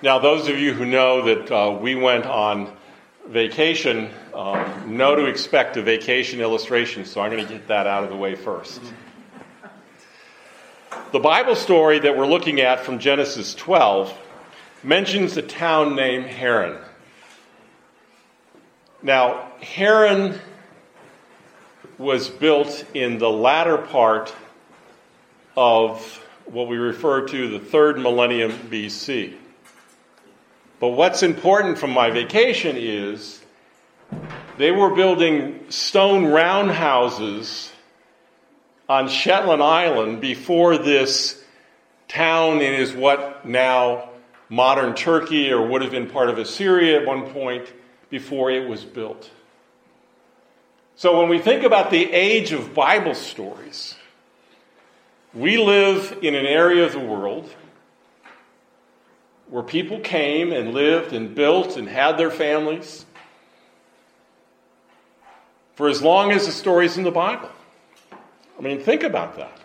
Now, 0.00 0.20
those 0.20 0.46
of 0.46 0.56
you 0.56 0.74
who 0.74 0.86
know 0.86 1.22
that 1.22 1.50
uh, 1.50 1.72
we 1.72 1.96
went 1.96 2.24
on 2.24 2.72
vacation 3.26 4.08
um, 4.32 4.96
know 4.96 5.16
to 5.16 5.24
expect 5.24 5.76
a 5.76 5.82
vacation 5.82 6.40
illustration, 6.40 7.04
so 7.04 7.20
I'm 7.20 7.32
going 7.32 7.44
to 7.44 7.52
get 7.52 7.66
that 7.66 7.88
out 7.88 8.04
of 8.04 8.10
the 8.10 8.14
way 8.14 8.36
first. 8.36 8.80
The 11.10 11.18
Bible 11.18 11.56
story 11.56 11.98
that 11.98 12.16
we're 12.16 12.28
looking 12.28 12.60
at 12.60 12.78
from 12.78 13.00
Genesis 13.00 13.56
12 13.56 14.16
mentions 14.84 15.36
a 15.36 15.42
town 15.42 15.96
named 15.96 16.26
Haran. 16.26 16.78
Now, 19.02 19.50
Haran 19.60 20.38
was 21.98 22.28
built 22.28 22.84
in 22.94 23.18
the 23.18 23.30
latter 23.30 23.78
part 23.78 24.32
of 25.56 26.24
what 26.44 26.68
we 26.68 26.76
refer 26.76 27.26
to 27.26 27.48
the 27.48 27.58
third 27.58 27.98
millennium 27.98 28.52
BC. 28.52 29.34
But 30.80 30.90
what's 30.90 31.22
important 31.22 31.78
from 31.78 31.90
my 31.90 32.10
vacation 32.10 32.76
is 32.78 33.40
they 34.58 34.70
were 34.70 34.94
building 34.94 35.70
stone 35.70 36.26
roundhouses 36.26 37.72
on 38.88 39.08
Shetland 39.08 39.62
Island 39.62 40.20
before 40.20 40.78
this 40.78 41.42
town 42.06 42.60
is 42.60 42.92
what 42.92 43.46
now 43.46 44.08
modern 44.48 44.94
Turkey 44.94 45.52
or 45.52 45.66
would 45.66 45.82
have 45.82 45.90
been 45.90 46.08
part 46.08 46.30
of 46.30 46.38
Assyria 46.38 47.00
at 47.00 47.06
one 47.06 47.30
point 47.32 47.70
before 48.08 48.50
it 48.50 48.68
was 48.68 48.84
built. 48.84 49.30
So 50.96 51.20
when 51.20 51.28
we 51.28 51.38
think 51.38 51.64
about 51.64 51.90
the 51.90 52.10
age 52.12 52.52
of 52.52 52.74
Bible 52.74 53.14
stories, 53.14 53.94
we 55.34 55.58
live 55.58 56.18
in 56.22 56.34
an 56.34 56.46
area 56.46 56.84
of 56.84 56.92
the 56.92 56.98
world 56.98 57.48
where 59.50 59.62
people 59.62 60.00
came 60.00 60.52
and 60.52 60.74
lived 60.74 61.12
and 61.12 61.34
built 61.34 61.76
and 61.76 61.88
had 61.88 62.18
their 62.18 62.30
families 62.30 63.04
for 65.74 65.88
as 65.88 66.02
long 66.02 66.32
as 66.32 66.46
the 66.46 66.52
stories 66.52 66.96
in 66.96 67.04
the 67.04 67.10
Bible. 67.10 67.50
I 68.58 68.62
mean, 68.62 68.80
think 68.80 69.04
about 69.04 69.36
that. 69.36 69.58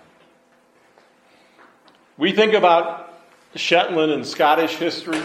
We 2.17 2.31
think 2.31 2.53
about 2.53 3.11
Shetland 3.55 4.11
and 4.11 4.25
Scottish 4.25 4.75
history 4.75 5.21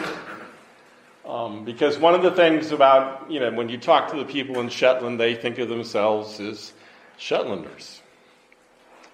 um, 1.27 1.65
because 1.65 1.99
one 1.99 2.15
of 2.15 2.23
the 2.23 2.31
things 2.31 2.73
about, 2.73 3.31
you 3.31 3.39
know, 3.39 3.53
when 3.53 3.69
you 3.69 3.77
talk 3.77 4.11
to 4.11 4.17
the 4.17 4.25
people 4.25 4.61
in 4.61 4.71
Shetland, 4.71 5.21
they 5.21 5.35
think 5.35 5.59
of 5.59 5.69
themselves 5.69 6.41
as 6.41 6.73
Shetlanders. 7.19 8.01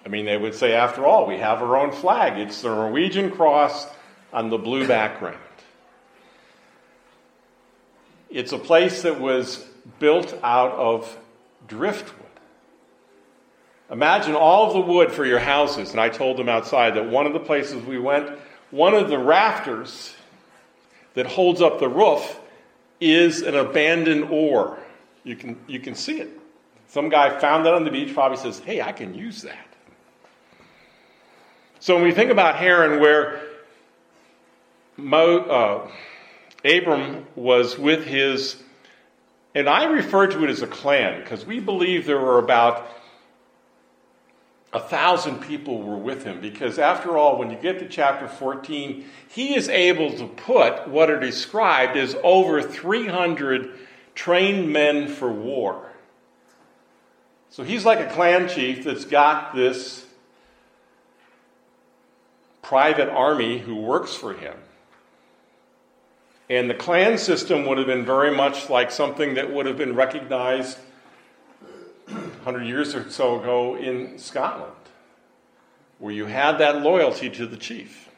I 0.05 0.09
mean, 0.09 0.25
they 0.25 0.37
would 0.37 0.55
say, 0.55 0.73
after 0.73 1.05
all, 1.05 1.27
we 1.27 1.37
have 1.37 1.61
our 1.61 1.75
own 1.75 1.91
flag. 1.91 2.39
It's 2.39 2.61
the 2.61 2.69
Norwegian 2.69 3.31
cross 3.31 3.87
on 4.35 4.49
the 4.49 4.57
blue 4.57 4.85
background. 4.85 5.39
It's 8.29 8.51
a 8.51 8.57
place 8.57 9.03
that 9.03 9.21
was 9.21 9.65
built 9.97 10.37
out 10.43 10.71
of 10.73 11.17
driftwood. 11.67 12.21
Imagine 13.89 14.35
all 14.35 14.67
of 14.67 14.73
the 14.73 14.81
wood 14.81 15.13
for 15.13 15.25
your 15.25 15.39
houses. 15.39 15.91
And 15.91 16.01
I 16.01 16.09
told 16.09 16.35
them 16.35 16.49
outside 16.49 16.95
that 16.95 17.09
one 17.09 17.25
of 17.25 17.31
the 17.31 17.39
places 17.39 17.81
we 17.85 17.97
went, 17.97 18.29
one 18.71 18.93
of 18.93 19.09
the 19.09 19.17
rafters 19.17 20.13
that 21.13 21.27
holds 21.27 21.61
up 21.61 21.79
the 21.79 21.87
roof 21.87 22.37
is 22.99 23.41
an 23.41 23.55
abandoned 23.55 24.25
oar. 24.29 24.77
You 25.23 25.37
can, 25.37 25.57
you 25.65 25.79
can 25.79 25.95
see 25.95 26.19
it. 26.19 26.29
Some 26.89 27.07
guy 27.07 27.39
found 27.39 27.65
that 27.65 27.73
on 27.73 27.85
the 27.85 27.91
beach, 27.91 28.13
probably 28.13 28.37
says, 28.37 28.59
Hey, 28.59 28.81
I 28.81 28.91
can 28.91 29.13
use 29.13 29.43
that. 29.43 29.67
So 31.79 31.95
when 31.95 32.03
we 32.03 32.11
think 32.11 32.31
about 32.31 32.55
Haran, 32.55 32.99
where 32.99 33.54
Mo, 34.97 35.39
uh, 35.39 35.91
Abram 36.63 37.27
was 37.35 37.77
with 37.77 38.05
his, 38.05 38.61
and 39.53 39.67
I 39.67 39.85
refer 39.85 40.27
to 40.27 40.43
it 40.45 40.49
as 40.49 40.61
a 40.61 40.67
clan 40.67 41.21
because 41.21 41.45
we 41.45 41.59
believe 41.59 42.05
there 42.05 42.19
were 42.19 42.39
about 42.39 42.87
a 44.71 44.79
thousand 44.79 45.41
people 45.41 45.81
were 45.81 45.97
with 45.97 46.23
him 46.23 46.41
because 46.41 46.79
after 46.79 47.17
all 47.17 47.37
when 47.37 47.49
you 47.49 47.55
get 47.55 47.79
to 47.79 47.87
chapter 47.87 48.27
14 48.27 49.05
he 49.29 49.55
is 49.55 49.69
able 49.69 50.11
to 50.17 50.27
put 50.27 50.89
what 50.89 51.09
are 51.09 51.17
described 51.17 51.95
as 51.95 52.13
over 52.23 52.61
300 52.61 53.71
trained 54.15 54.73
men 54.73 55.07
for 55.07 55.31
war. 55.31 55.91
So 57.51 57.63
he's 57.63 57.85
like 57.85 57.99
a 57.99 58.13
clan 58.13 58.49
chief 58.49 58.83
that's 58.83 59.05
got 59.05 59.55
this 59.55 60.05
private 62.61 63.09
army 63.09 63.59
who 63.59 63.75
works 63.75 64.13
for 64.13 64.33
him 64.33 64.55
and 66.49 66.69
the 66.69 66.75
clan 66.75 67.17
system 67.17 67.65
would 67.65 67.77
have 67.77 67.87
been 67.87 68.05
very 68.05 68.35
much 68.35 68.69
like 68.69 68.91
something 68.91 69.33
that 69.35 69.51
would 69.51 69.65
have 69.65 69.77
been 69.77 69.95
recognized 69.95 70.77
100 72.07 72.63
years 72.63 72.93
or 72.93 73.09
so 73.09 73.39
ago 73.39 73.75
in 73.75 74.19
Scotland, 74.19 74.71
where 75.97 76.13
you 76.13 76.25
had 76.25 76.59
that 76.59 76.81
loyalty 76.81 77.29
to 77.31 77.47
the 77.47 77.57
chief. 77.57 78.09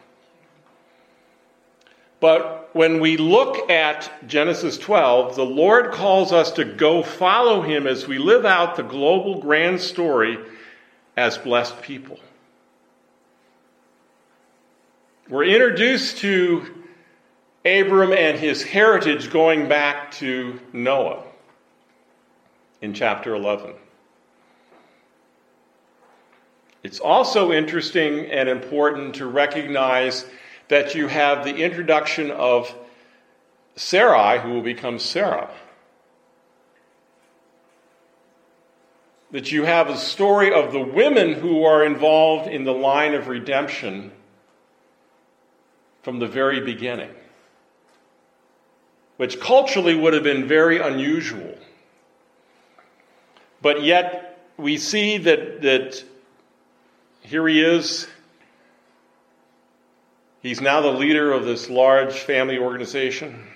But 2.20 2.70
when 2.74 3.00
we 3.00 3.16
look 3.16 3.70
at 3.70 4.12
Genesis 4.28 4.78
12, 4.78 5.36
the 5.36 5.46
Lord 5.46 5.92
calls 5.92 6.34
us 6.34 6.52
to 6.54 6.66
go 6.66 7.04
follow 7.04 7.62
him 7.62 7.86
as 7.86 8.08
we 8.08 8.18
live 8.18 8.44
out 8.44 8.76
the 8.76 8.84
global 8.84 9.40
grand 9.40 9.80
story 9.80 10.38
as 11.16 11.38
blessed 11.38 11.82
people. 11.82 12.20
We're 15.30 15.46
introduced 15.46 16.18
to 16.20 16.77
Abram 17.68 18.14
and 18.14 18.40
his 18.40 18.64
heritage 18.64 19.30
going 19.30 19.68
back 19.68 20.12
to 20.12 20.58
Noah 20.72 21.22
in 22.82 22.94
chapter 22.94 23.36
11. 23.36 23.74
It's 26.82 27.00
also 27.00 27.52
interesting 27.52 28.32
and 28.32 28.48
important 28.48 29.16
to 29.16 29.26
recognize 29.26 30.26
that 30.70 30.96
you 30.96 31.08
have 31.08 31.44
the 31.44 31.58
introduction 31.58 32.32
of 32.32 32.74
Sarai, 33.76 34.40
who 34.40 34.52
will 34.52 34.62
become 34.62 34.98
Sarah. 34.98 35.50
That 39.32 39.52
you 39.52 39.66
have 39.66 39.90
a 39.90 39.98
story 39.98 40.54
of 40.54 40.72
the 40.72 40.80
women 40.80 41.34
who 41.34 41.66
are 41.66 41.84
involved 41.84 42.48
in 42.48 42.64
the 42.64 42.74
line 42.74 43.14
of 43.14 43.28
redemption 43.28 44.14
from 46.02 46.20
the 46.20 46.28
very 46.28 46.62
beginning 46.62 47.10
which 49.18 49.40
culturally 49.40 49.96
would 49.96 50.14
have 50.14 50.24
been 50.24 50.48
very 50.48 50.80
unusual. 50.80 51.58
But 53.62 53.84
yet, 53.84 54.40
we 54.58 54.78
see 54.78 55.18
that, 55.18 55.62
that 55.64 56.04
here 57.22 57.48
he 57.48 57.62
is. 57.62 58.08
He's 60.42 60.62
now 60.62 60.82
the 60.82 60.92
leader 60.92 61.32
of 61.34 61.46
this 61.46 61.70
large 61.70 62.14
family 62.14 62.58
organization. 62.58 63.48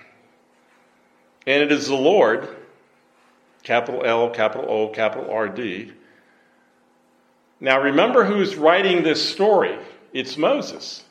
And 1.46 1.62
it 1.62 1.72
is 1.72 1.86
the 1.88 1.94
Lord, 1.94 2.48
capital 3.62 4.04
L, 4.04 4.30
capital 4.30 4.68
O, 4.68 4.88
capital 4.88 5.30
R 5.30 5.48
D. 5.48 5.92
Now 7.60 7.80
remember 7.80 8.24
who's 8.24 8.56
writing 8.56 9.04
this 9.04 9.28
story. 9.28 9.78
It's 10.12 10.36
Moses. 10.36 11.04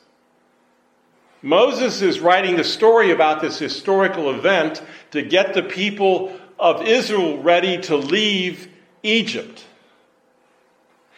Moses 1.42 2.02
is 2.02 2.20
writing 2.20 2.56
the 2.56 2.64
story 2.64 3.10
about 3.10 3.42
this 3.42 3.58
historical 3.58 4.30
event 4.30 4.80
to 5.10 5.22
get 5.22 5.54
the 5.54 5.62
people 5.62 6.38
of 6.58 6.86
Israel 6.86 7.42
ready 7.42 7.80
to 7.82 7.96
leave 7.96 8.68
Egypt. 9.02 9.66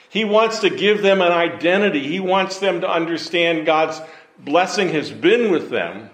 He 0.08 0.24
wants 0.24 0.60
to 0.60 0.70
give 0.70 1.02
them 1.02 1.20
an 1.20 1.32
identity. 1.32 2.06
He 2.06 2.20
wants 2.20 2.58
them 2.58 2.80
to 2.80 2.90
understand 2.90 3.66
God's 3.66 4.00
blessing 4.38 4.88
has 4.90 5.10
been 5.10 5.50
with 5.50 5.68
them 5.70 6.08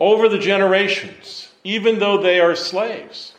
over 0.00 0.28
the 0.28 0.38
generations, 0.38 1.48
even 1.62 1.98
though 1.98 2.20
they 2.20 2.40
are 2.40 2.56
slaves. 2.56 3.34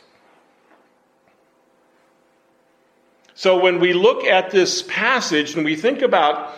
So 3.34 3.58
when 3.58 3.80
we 3.80 3.92
look 3.92 4.24
at 4.24 4.50
this 4.50 4.82
passage 4.82 5.54
and 5.54 5.64
we 5.64 5.74
think 5.74 6.02
about 6.02 6.54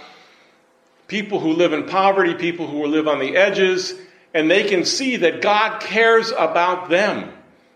people 1.12 1.40
who 1.40 1.52
live 1.52 1.74
in 1.74 1.84
poverty, 1.84 2.32
people 2.32 2.66
who 2.66 2.86
live 2.86 3.06
on 3.06 3.18
the 3.18 3.36
edges, 3.36 3.92
and 4.32 4.50
they 4.50 4.64
can 4.66 4.82
see 4.82 5.18
that 5.18 5.42
God 5.42 5.82
cares 5.82 6.30
about 6.30 6.88
them 6.88 7.30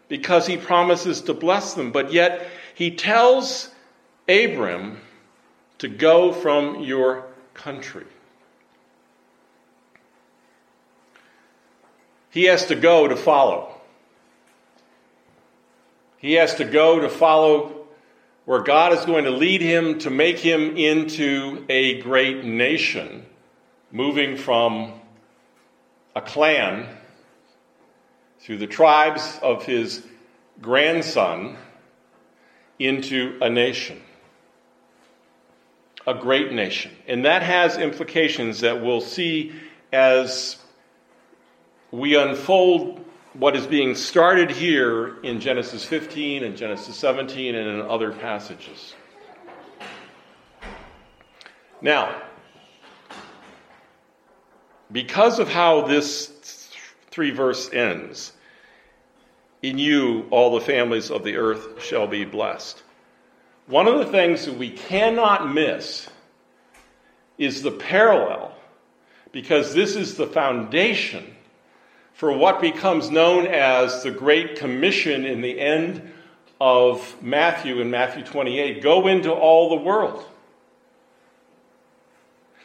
because 0.09 0.47
he 0.47 0.56
promises 0.56 1.21
to 1.21 1.35
bless 1.35 1.75
them. 1.75 1.93
But 1.93 2.15
yet, 2.15 2.49
he 2.75 2.97
tells 2.97 3.71
Abram 4.27 5.03
to 5.81 5.88
go 5.88 6.33
from 6.33 6.81
your 6.81 7.27
country. 7.53 8.06
He 12.31 12.44
has 12.44 12.65
to 12.67 12.75
go 12.75 13.06
to 13.06 13.17
follow. 13.17 13.79
He 16.17 16.32
has 16.35 16.55
to 16.55 16.65
go 16.65 17.00
to 17.00 17.11
follow 17.11 17.75
where 18.46 18.60
God 18.60 18.93
is 18.93 19.04
going 19.04 19.25
to 19.25 19.31
lead 19.32 19.60
him 19.60 19.98
to 19.98 20.08
make 20.08 20.38
him 20.38 20.76
into 20.76 21.66
a 21.69 22.00
great 22.00 22.44
nation, 22.44 23.26
moving 23.90 24.37
from 24.37 24.93
a 26.14 26.22
clan 26.22 26.87
through 28.38 28.58
the 28.58 28.66
tribes 28.69 29.38
of 29.43 29.64
his 29.64 30.06
grandson 30.62 31.56
into 32.78 33.37
a 33.43 33.50
nation, 33.50 34.00
a 36.06 36.14
great 36.14 36.52
nation. 36.52 36.93
And 37.08 37.25
that 37.25 37.43
has 37.43 37.76
implications 37.76 38.60
that 38.60 38.81
we'll 38.81 39.00
see 39.00 39.54
as 39.93 40.56
we 41.90 42.14
unfold 42.14 43.04
what 43.38 43.55
is 43.55 43.67
being 43.67 43.94
started 43.94 44.50
here 44.50 45.19
in 45.23 45.41
Genesis 45.41 45.85
15 45.85 46.43
and 46.43 46.56
Genesis 46.56 46.97
17 46.97 47.55
and 47.55 47.69
in 47.69 47.81
other 47.83 48.12
passages. 48.12 48.94
Now, 51.83 52.23
because 54.91 55.38
of 55.38 55.49
how 55.49 55.83
this 55.83 56.71
three 57.11 57.31
verse 57.31 57.71
ends, 57.73 58.33
in 59.62 59.79
you 59.79 60.27
all 60.31 60.59
the 60.59 60.65
families 60.65 61.11
of 61.11 61.23
the 61.23 61.37
earth 61.37 61.82
shall 61.82 62.06
be 62.06 62.25
blessed. 62.25 62.82
One 63.67 63.87
of 63.87 63.99
the 63.99 64.06
things 64.06 64.47
that 64.47 64.56
we 64.56 64.71
cannot 64.71 65.53
miss 65.53 66.09
is 67.37 67.62
the 67.62 67.73
parallel, 67.73 68.56
because 69.32 69.75
this 69.75 69.94
is 69.94 70.15
the 70.15 70.27
foundation 70.27 71.36
for 72.17 72.33
what 72.33 72.63
becomes 72.63 73.11
known 73.11 73.47
as 73.47 74.03
the 74.03 74.11
Great 74.11 74.57
Commission 74.57 75.27
in 75.27 75.43
the 75.43 75.61
end 75.61 76.15
of 76.59 77.15
Matthew 77.23 77.79
in 77.81 77.91
Matthew 77.91 78.25
28 78.25 78.83
go 78.83 79.07
into 79.07 79.31
all 79.31 79.69
the 79.69 79.85
world. 79.85 80.25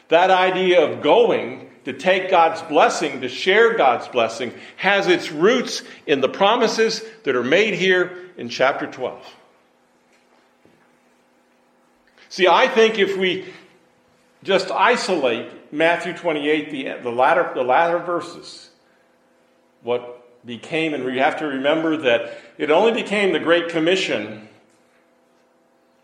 That 0.08 0.30
idea 0.30 0.90
of 0.90 1.02
going 1.02 1.70
to 1.84 1.92
take 1.92 2.30
God's 2.30 2.62
blessing, 2.62 3.20
to 3.20 3.28
share 3.28 3.76
God's 3.76 4.08
blessing, 4.08 4.54
has 4.76 5.06
its 5.06 5.30
roots 5.30 5.82
in 6.06 6.22
the 6.22 6.30
promises 6.30 7.02
that 7.24 7.36
are 7.36 7.44
made 7.44 7.74
here 7.74 8.30
in 8.38 8.48
chapter 8.48 8.86
12. 8.86 9.22
See, 12.30 12.48
I 12.48 12.68
think 12.68 12.98
if 12.98 13.18
we 13.18 13.52
just 14.42 14.70
isolate 14.70 15.72
Matthew 15.74 16.14
28, 16.14 16.70
the, 16.70 17.02
the, 17.02 17.14
latter, 17.14 17.50
the 17.54 17.62
latter 17.62 17.98
verses, 17.98 18.70
what 19.82 20.44
became, 20.44 20.94
and 20.94 21.04
we 21.04 21.18
have 21.18 21.38
to 21.38 21.46
remember 21.46 21.96
that 21.98 22.38
it 22.58 22.70
only 22.70 22.92
became 22.92 23.32
the 23.32 23.38
Great 23.38 23.68
Commission 23.68 24.48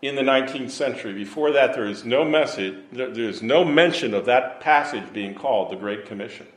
in 0.01 0.15
the 0.15 0.21
19th 0.21 0.71
century. 0.71 1.13
Before 1.13 1.51
that, 1.51 1.73
there 1.73 1.85
is 1.85 2.05
no 2.05 2.23
message, 2.23 2.75
there 2.91 3.11
is 3.17 3.41
no 3.41 3.65
mention 3.65 4.13
of 4.13 4.25
that 4.25 4.61
passage 4.61 5.11
being 5.11 5.35
called 5.35 5.71
the 5.71 5.75
Great 5.75 6.05
Commission. 6.05 6.47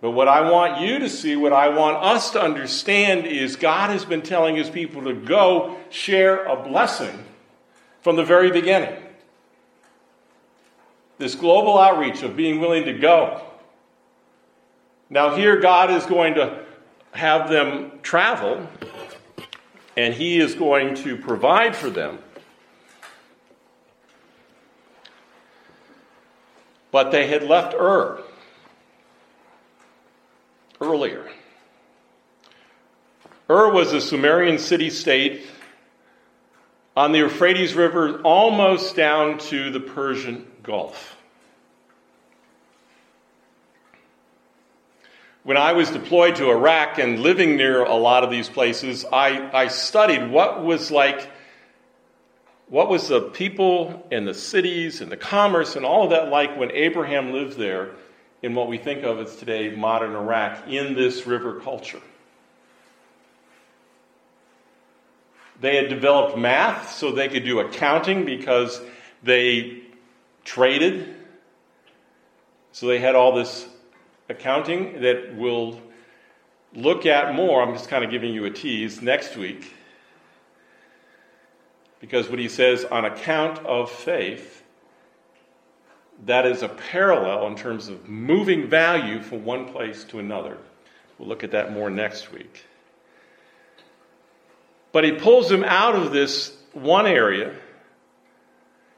But 0.00 0.12
what 0.12 0.28
I 0.28 0.48
want 0.48 0.80
you 0.80 1.00
to 1.00 1.08
see, 1.08 1.34
what 1.34 1.52
I 1.52 1.70
want 1.70 1.96
us 1.96 2.30
to 2.32 2.42
understand 2.42 3.26
is 3.26 3.56
God 3.56 3.90
has 3.90 4.04
been 4.04 4.22
telling 4.22 4.54
his 4.54 4.70
people 4.70 5.02
to 5.04 5.12
go 5.12 5.76
share 5.90 6.44
a 6.44 6.62
blessing 6.62 7.24
from 8.00 8.14
the 8.14 8.24
very 8.24 8.52
beginning. 8.52 8.94
This 11.16 11.34
global 11.34 11.78
outreach 11.78 12.22
of 12.22 12.36
being 12.36 12.60
willing 12.60 12.84
to 12.84 12.92
go 12.92 13.42
now, 15.10 15.34
here 15.34 15.58
God 15.58 15.90
is 15.90 16.04
going 16.04 16.34
to 16.34 16.62
have 17.12 17.48
them 17.48 17.92
travel, 18.02 18.66
and 19.96 20.12
He 20.12 20.38
is 20.38 20.54
going 20.54 20.96
to 20.96 21.16
provide 21.16 21.74
for 21.74 21.88
them. 21.88 22.18
But 26.90 27.10
they 27.10 27.26
had 27.26 27.42
left 27.42 27.74
Ur 27.74 28.22
earlier. 30.80 31.28
Ur 33.50 33.72
was 33.72 33.92
a 33.92 34.00
Sumerian 34.00 34.58
city 34.58 34.90
state 34.90 35.42
on 36.96 37.12
the 37.12 37.18
Euphrates 37.18 37.74
River, 37.74 38.20
almost 38.22 38.94
down 38.94 39.38
to 39.38 39.70
the 39.70 39.80
Persian 39.80 40.46
Gulf. 40.62 41.17
When 45.48 45.56
I 45.56 45.72
was 45.72 45.90
deployed 45.90 46.36
to 46.36 46.50
Iraq 46.50 46.98
and 46.98 47.20
living 47.20 47.56
near 47.56 47.82
a 47.82 47.94
lot 47.94 48.22
of 48.22 48.30
these 48.30 48.50
places, 48.50 49.06
I, 49.10 49.48
I 49.56 49.68
studied 49.68 50.30
what 50.30 50.62
was 50.62 50.90
like, 50.90 51.26
what 52.66 52.90
was 52.90 53.08
the 53.08 53.22
people 53.22 54.06
and 54.12 54.28
the 54.28 54.34
cities 54.34 55.00
and 55.00 55.10
the 55.10 55.16
commerce 55.16 55.74
and 55.74 55.86
all 55.86 56.04
of 56.04 56.10
that 56.10 56.28
like 56.28 56.58
when 56.58 56.70
Abraham 56.72 57.32
lived 57.32 57.56
there 57.56 57.92
in 58.42 58.54
what 58.54 58.68
we 58.68 58.76
think 58.76 59.04
of 59.04 59.20
as 59.20 59.36
today 59.36 59.74
modern 59.74 60.14
Iraq 60.14 60.68
in 60.68 60.92
this 60.92 61.26
river 61.26 61.60
culture. 61.60 62.02
They 65.62 65.76
had 65.76 65.88
developed 65.88 66.36
math 66.36 66.92
so 66.92 67.10
they 67.10 67.28
could 67.30 67.46
do 67.46 67.60
accounting 67.60 68.26
because 68.26 68.82
they 69.22 69.80
traded. 70.44 71.08
So 72.72 72.86
they 72.86 72.98
had 72.98 73.14
all 73.14 73.34
this 73.34 73.66
accounting 74.28 75.00
that 75.00 75.34
we'll 75.36 75.80
look 76.74 77.06
at 77.06 77.34
more. 77.34 77.62
I'm 77.62 77.74
just 77.74 77.88
kind 77.88 78.04
of 78.04 78.10
giving 78.10 78.32
you 78.32 78.44
a 78.44 78.50
tease 78.50 79.00
next 79.00 79.36
week. 79.36 79.74
Because 82.00 82.28
what 82.28 82.38
he 82.38 82.48
says, 82.48 82.84
on 82.84 83.04
account 83.04 83.58
of 83.66 83.90
faith, 83.90 84.62
that 86.26 86.46
is 86.46 86.62
a 86.62 86.68
parallel 86.68 87.46
in 87.46 87.56
terms 87.56 87.88
of 87.88 88.08
moving 88.08 88.68
value 88.68 89.22
from 89.22 89.44
one 89.44 89.72
place 89.72 90.04
to 90.04 90.18
another. 90.18 90.58
We'll 91.18 91.28
look 91.28 91.44
at 91.44 91.52
that 91.52 91.72
more 91.72 91.90
next 91.90 92.32
week. 92.32 92.64
But 94.92 95.04
he 95.04 95.12
pulls 95.12 95.50
him 95.50 95.64
out 95.64 95.94
of 95.94 96.12
this 96.12 96.56
one 96.72 97.06
area, 97.06 97.54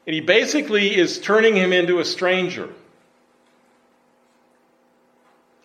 and 0.07 0.15
he 0.15 0.21
basically 0.21 0.95
is 0.97 1.21
turning 1.21 1.57
him 1.57 1.73
into 1.73 1.99
a 1.99 2.05
stranger. 2.05 2.69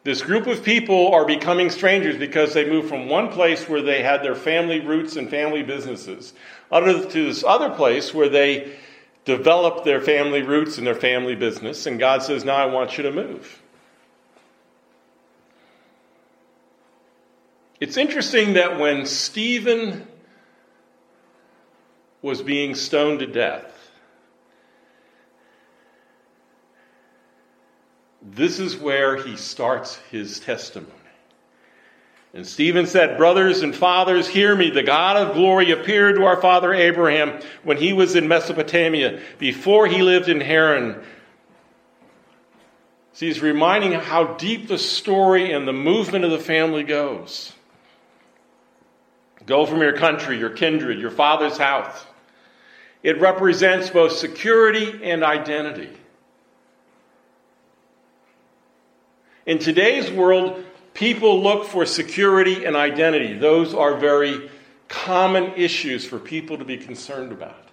This 0.06 0.22
group 0.22 0.46
of 0.46 0.63
people 0.63 1.16
are 1.16 1.25
becoming 1.25 1.72
strangers 1.72 2.16
because 2.16 2.54
they 2.54 2.69
moved 2.69 2.90
from 2.90 3.10
one 3.10 3.30
place 3.30 3.68
where 3.68 3.81
they 3.81 4.04
had 4.04 4.22
their 4.22 4.36
family 4.36 4.80
roots 4.80 5.16
and 5.16 5.28
family 5.28 5.63
businesses 5.63 6.34
to 6.72 7.10
this 7.10 7.44
other 7.44 7.72
place 7.72 8.13
where 8.13 8.30
they 8.30 8.78
developed 9.25 9.84
their 9.84 10.00
family 10.00 10.44
roots 10.44 10.78
and 10.78 10.86
their 10.86 10.94
family 10.94 11.34
business. 11.34 11.88
And 11.88 11.98
God 11.98 12.22
says, 12.22 12.46
Now 12.46 12.56
I 12.56 12.68
want 12.68 12.98
you 12.98 13.04
to 13.06 13.12
move. 13.12 13.63
It's 17.79 17.98
interesting 17.98 18.53
that 18.53 18.79
when 18.79 19.08
Stephen 19.08 20.06
was 22.22 22.44
being 22.44 22.75
stoned 22.75 23.22
to 23.22 23.27
death, 23.27 23.75
This 28.25 28.60
is 28.60 28.75
where 28.75 29.17
he 29.17 29.38
starts 29.38 29.98
his 30.10 30.39
testimony. 30.39 30.91
And 32.34 32.46
Stephen 32.46 32.88
said, 32.88 33.17
Brothers 33.17 33.62
and 33.62 33.74
fathers, 33.74 34.27
hear 34.27 34.55
me. 34.55 34.72
The 34.72 34.84
God 34.84 35.15
of 35.15 35.36
glory 35.36 35.72
appeared 35.72 36.15
to 36.15 36.25
our 36.25 36.41
father 36.41 36.74
Abraham 36.74 37.39
when 37.63 37.77
he 37.77 37.94
was 37.94 38.15
in 38.15 38.27
Mesopotamia, 38.27 39.22
before 39.38 39.88
he 39.88 40.01
lived 40.01 40.27
in 40.27 40.41
Haran. 40.41 41.01
See, 43.13 43.27
he's 43.27 43.41
reminding 43.41 43.94
how 43.94 44.34
deep 44.34 44.67
the 44.67 44.77
story 44.77 45.53
and 45.53 45.65
the 45.65 45.72
movement 45.72 46.25
of 46.25 46.32
the 46.32 46.39
family 46.39 46.84
goes. 46.84 47.53
Go 49.46 49.65
from 49.65 49.79
your 49.79 49.96
country, 49.96 50.39
your 50.39 50.50
kindred, 50.50 51.00
your 51.00 51.12
father's 51.12 51.58
house. 51.58 52.05
It 53.03 53.22
represents 53.22 53.91
both 53.91 54.13
security 54.13 55.01
and 55.03 55.24
identity. 55.24 55.91
In 59.46 59.60
today's 59.60 60.10
world, 60.10 60.66
people 60.96 61.44
look 61.44 61.68
for 61.68 61.86
security 61.86 62.66
and 62.66 62.75
identity. 62.75 63.34
Those 63.34 63.75
are 63.75 63.96
very 63.96 64.50
common 64.88 65.54
issues 65.56 66.04
for 66.04 66.18
people 66.18 66.58
to 66.58 66.66
be 66.66 66.78
concerned 66.78 67.32
about. 67.32 67.70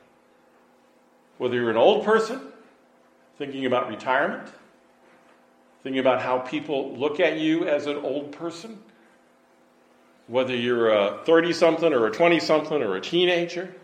Whether 1.38 1.56
you're 1.56 1.70
an 1.70 1.78
old 1.78 2.04
person, 2.04 2.40
thinking 3.38 3.64
about 3.64 3.88
retirement, 3.88 4.48
thinking 5.82 5.98
about 5.98 6.20
how 6.20 6.40
people 6.40 6.94
look 6.96 7.20
at 7.20 7.38
you 7.38 7.66
as 7.66 7.86
an 7.86 7.96
old 7.96 8.32
person, 8.32 8.78
whether 10.26 10.54
you're 10.54 10.90
a 10.90 11.20
30 11.24 11.54
something 11.54 11.92
or 11.92 12.06
a 12.06 12.10
20 12.10 12.38
something 12.38 12.82
or 12.82 12.96
a 12.96 13.00
teenager, 13.00 13.74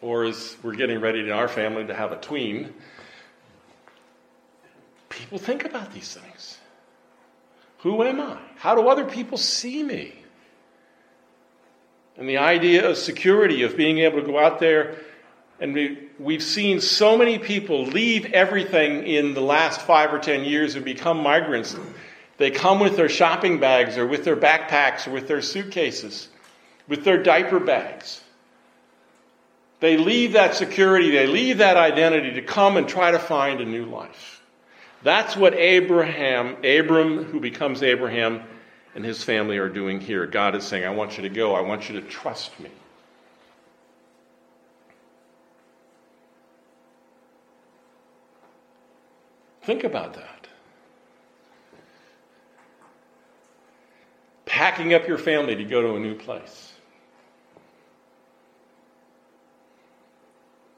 or 0.00 0.24
as 0.24 0.56
we're 0.62 0.74
getting 0.74 1.00
ready 1.00 1.18
in 1.18 1.30
our 1.30 1.48
family 1.48 1.84
to 1.84 1.94
have 1.94 2.12
a 2.12 2.16
tween, 2.16 2.72
People 5.14 5.38
think 5.38 5.64
about 5.64 5.92
these 5.92 6.14
things. 6.14 6.58
Who 7.78 8.02
am 8.02 8.20
I? 8.20 8.38
How 8.56 8.74
do 8.74 8.88
other 8.88 9.04
people 9.04 9.38
see 9.38 9.82
me? 9.82 10.14
And 12.16 12.28
the 12.28 12.38
idea 12.38 12.88
of 12.88 12.96
security, 12.96 13.62
of 13.62 13.76
being 13.76 13.98
able 13.98 14.20
to 14.20 14.26
go 14.26 14.38
out 14.38 14.60
there 14.60 14.96
and 15.60 15.74
be 15.74 15.98
we've 16.18 16.42
seen 16.42 16.80
so 16.80 17.16
many 17.16 17.38
people 17.38 17.84
leave 17.84 18.26
everything 18.32 19.06
in 19.06 19.34
the 19.34 19.40
last 19.40 19.80
five 19.82 20.12
or 20.12 20.18
ten 20.18 20.44
years 20.44 20.74
and 20.74 20.84
become 20.84 21.22
migrants. 21.22 21.76
They 22.36 22.50
come 22.50 22.80
with 22.80 22.96
their 22.96 23.08
shopping 23.08 23.60
bags 23.60 23.96
or 23.96 24.06
with 24.06 24.24
their 24.24 24.36
backpacks 24.36 25.06
or 25.06 25.12
with 25.12 25.28
their 25.28 25.42
suitcases, 25.42 26.28
with 26.88 27.04
their 27.04 27.22
diaper 27.22 27.60
bags. 27.60 28.20
They 29.80 29.96
leave 29.96 30.32
that 30.32 30.54
security, 30.54 31.10
they 31.10 31.26
leave 31.26 31.58
that 31.58 31.76
identity 31.76 32.32
to 32.34 32.42
come 32.42 32.76
and 32.76 32.88
try 32.88 33.10
to 33.10 33.18
find 33.18 33.60
a 33.60 33.64
new 33.64 33.84
life. 33.84 34.42
That's 35.04 35.36
what 35.36 35.54
Abraham, 35.54 36.56
Abram, 36.64 37.24
who 37.24 37.38
becomes 37.38 37.82
Abraham, 37.82 38.42
and 38.94 39.04
his 39.04 39.22
family 39.22 39.58
are 39.58 39.68
doing 39.68 40.00
here. 40.00 40.26
God 40.26 40.54
is 40.54 40.64
saying, 40.64 40.86
I 40.86 40.90
want 40.90 41.18
you 41.18 41.22
to 41.24 41.28
go, 41.28 41.54
I 41.54 41.60
want 41.60 41.90
you 41.90 42.00
to 42.00 42.06
trust 42.08 42.58
me. 42.58 42.70
Think 49.62 49.84
about 49.84 50.14
that. 50.14 50.48
Packing 54.46 54.94
up 54.94 55.06
your 55.06 55.18
family 55.18 55.54
to 55.54 55.64
go 55.64 55.82
to 55.82 55.96
a 55.96 56.00
new 56.00 56.14
place. 56.14 56.72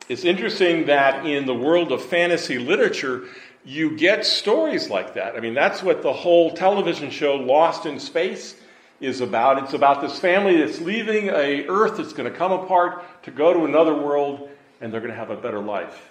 It's 0.09 0.25
interesting 0.25 0.87
that 0.87 1.27
in 1.27 1.47
the 1.47 1.55
world 1.55 1.91
of 1.91 2.03
fantasy 2.05 2.59
literature, 2.59 3.25
you 3.67 3.97
get 3.97 4.25
stories 4.25 4.89
like 4.89 5.15
that. 5.15 5.35
I 5.35 5.41
mean, 5.41 5.53
that's 5.53 5.83
what 5.83 6.01
the 6.03 6.13
whole 6.13 6.53
television 6.53 7.11
show 7.11 7.35
Lost 7.35 7.85
in 7.85 7.99
Space 7.99 8.55
is 9.01 9.21
about. 9.21 9.63
It's 9.65 9.75
about 9.75 10.01
this 10.01 10.19
family 10.19 10.59
that's 10.59 10.81
leaving 10.81 11.29
a 11.29 11.67
earth 11.67 11.97
that's 11.97 12.13
going 12.13 12.31
to 12.31 12.39
come 12.39 12.53
apart 12.53 13.05
to 13.25 13.33
go 13.33 13.53
to 13.53 13.65
another 13.65 13.95
world 13.95 14.49
and 14.81 14.93
they're 14.93 15.01
going 15.01 15.13
to 15.13 15.19
have 15.19 15.31
a 15.31 15.37
better 15.37 15.59
life. 15.59 16.09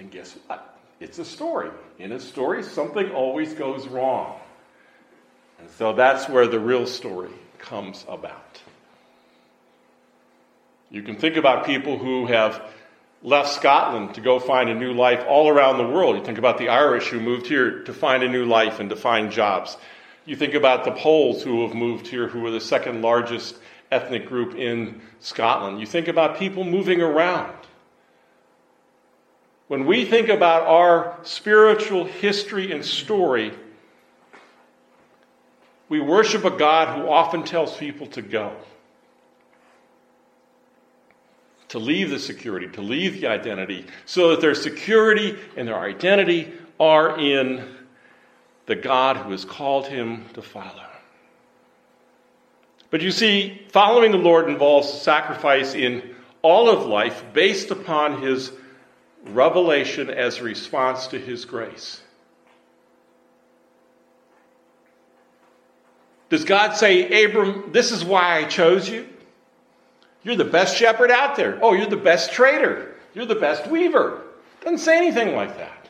And 0.00 0.10
guess 0.10 0.36
what? 0.48 0.76
It's 0.98 1.20
a 1.20 1.24
story. 1.24 1.70
In 1.98 2.10
a 2.10 2.18
story, 2.18 2.64
something 2.64 3.10
always 3.12 3.54
goes 3.54 3.86
wrong. 3.86 4.40
And 5.60 5.70
so 5.78 5.92
that's 5.92 6.28
where 6.28 6.48
the 6.48 6.58
real 6.58 6.86
story 6.86 7.30
comes 7.58 8.04
about. 8.08 8.60
You 10.90 11.02
can 11.02 11.16
think 11.16 11.36
about 11.36 11.66
people 11.66 11.98
who 11.98 12.26
have 12.26 12.62
left 13.22 13.52
Scotland 13.52 14.14
to 14.14 14.20
go 14.20 14.38
find 14.38 14.68
a 14.68 14.74
new 14.74 14.92
life 14.92 15.24
all 15.26 15.48
around 15.48 15.78
the 15.78 15.88
world. 15.88 16.16
You 16.16 16.24
think 16.24 16.38
about 16.38 16.58
the 16.58 16.68
Irish 16.68 17.08
who 17.08 17.20
moved 17.20 17.46
here 17.46 17.82
to 17.84 17.92
find 17.92 18.22
a 18.22 18.28
new 18.28 18.44
life 18.44 18.80
and 18.80 18.90
to 18.90 18.96
find 18.96 19.30
jobs. 19.30 19.76
You 20.24 20.36
think 20.36 20.54
about 20.54 20.84
the 20.84 20.92
Poles 20.92 21.42
who 21.42 21.66
have 21.66 21.74
moved 21.74 22.06
here, 22.06 22.28
who 22.28 22.44
are 22.46 22.50
the 22.50 22.60
second 22.60 23.02
largest 23.02 23.56
ethnic 23.90 24.26
group 24.26 24.54
in 24.54 25.00
Scotland. 25.20 25.80
You 25.80 25.86
think 25.86 26.08
about 26.08 26.38
people 26.38 26.64
moving 26.64 27.00
around. 27.00 27.52
When 29.68 29.86
we 29.86 30.04
think 30.04 30.28
about 30.28 30.62
our 30.62 31.18
spiritual 31.22 32.04
history 32.04 32.70
and 32.72 32.84
story, 32.84 33.52
we 35.88 36.00
worship 36.00 36.44
a 36.44 36.50
God 36.50 36.96
who 36.96 37.08
often 37.08 37.44
tells 37.44 37.76
people 37.76 38.06
to 38.08 38.22
go 38.22 38.52
to 41.76 41.80
leave 41.80 42.08
the 42.08 42.18
security, 42.18 42.66
to 42.68 42.80
leave 42.80 43.20
the 43.20 43.26
identity, 43.26 43.84
so 44.06 44.30
that 44.30 44.40
their 44.40 44.54
security 44.54 45.36
and 45.58 45.68
their 45.68 45.78
identity 45.78 46.50
are 46.80 47.20
in 47.20 47.62
the 48.64 48.74
God 48.74 49.18
who 49.18 49.30
has 49.32 49.44
called 49.44 49.86
him 49.86 50.24
to 50.32 50.40
follow. 50.40 50.86
But 52.88 53.02
you 53.02 53.10
see, 53.10 53.66
following 53.72 54.10
the 54.10 54.16
Lord 54.16 54.48
involves 54.48 54.88
a 54.88 54.96
sacrifice 54.96 55.74
in 55.74 56.14
all 56.40 56.70
of 56.70 56.86
life 56.86 57.22
based 57.34 57.70
upon 57.70 58.22
his 58.22 58.52
revelation 59.24 60.08
as 60.08 60.38
a 60.38 60.44
response 60.44 61.08
to 61.08 61.18
his 61.18 61.44
grace. 61.44 62.00
Does 66.30 66.44
God 66.44 66.72
say, 66.72 67.24
Abram, 67.26 67.70
this 67.72 67.92
is 67.92 68.02
why 68.02 68.38
I 68.38 68.44
chose 68.44 68.88
you? 68.88 69.06
You're 70.26 70.34
the 70.34 70.44
best 70.44 70.76
shepherd 70.76 71.12
out 71.12 71.36
there. 71.36 71.56
Oh, 71.62 71.72
you're 71.72 71.86
the 71.86 71.96
best 71.96 72.32
trader. 72.32 72.96
You're 73.14 73.26
the 73.26 73.36
best 73.36 73.68
weaver. 73.68 74.24
Doesn't 74.60 74.78
say 74.78 74.96
anything 74.96 75.36
like 75.36 75.56
that. 75.58 75.88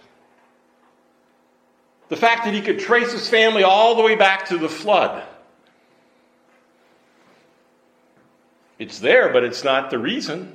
The 2.11 2.17
fact 2.17 2.45
that 2.45 2.53
he 2.53 2.61
could 2.61 2.79
trace 2.79 3.13
his 3.13 3.31
family 3.31 3.63
all 3.63 3.95
the 3.95 4.03
way 4.03 4.15
back 4.15 4.49
to 4.49 4.59
the 4.59 4.69
flood. 4.69 5.27
It's 8.79 8.99
there, 8.99 9.33
but 9.33 9.43
it's 9.43 9.65
not 9.65 9.89
the 9.89 9.99
reason. 9.99 10.53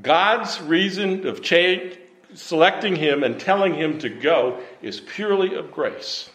God's 0.00 0.60
reason 0.60 1.26
of 1.26 1.42
change, 1.42 1.98
selecting 2.34 2.94
him 2.94 3.24
and 3.24 3.40
telling 3.40 3.74
him 3.74 3.98
to 3.98 4.08
go 4.08 4.60
is 4.82 5.00
purely 5.00 5.56
of 5.56 5.72
grace. 5.72 6.30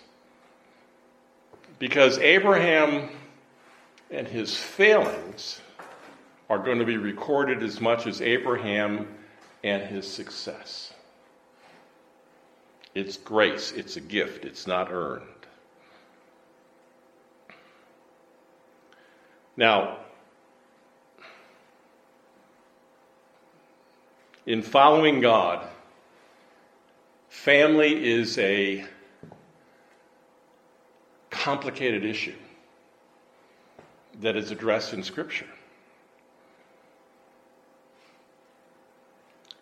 Because 1.79 2.17
Abraham 2.17 3.11
and 4.09 4.27
his 4.27 4.57
failings 4.57 5.61
are 6.51 6.59
going 6.59 6.79
to 6.79 6.85
be 6.85 6.97
recorded 6.97 7.63
as 7.63 7.79
much 7.79 8.05
as 8.05 8.21
Abraham 8.21 9.07
and 9.63 9.83
his 9.83 10.05
success. 10.05 10.93
It's 12.93 13.15
grace, 13.15 13.71
it's 13.71 13.95
a 13.95 14.01
gift, 14.01 14.43
it's 14.43 14.67
not 14.67 14.91
earned. 14.91 15.23
Now, 19.55 19.99
in 24.45 24.61
following 24.61 25.21
God, 25.21 25.65
family 27.29 28.11
is 28.11 28.37
a 28.39 28.83
complicated 31.29 32.03
issue 32.03 32.35
that 34.19 34.35
is 34.35 34.51
addressed 34.51 34.91
in 34.91 35.01
Scripture. 35.01 35.47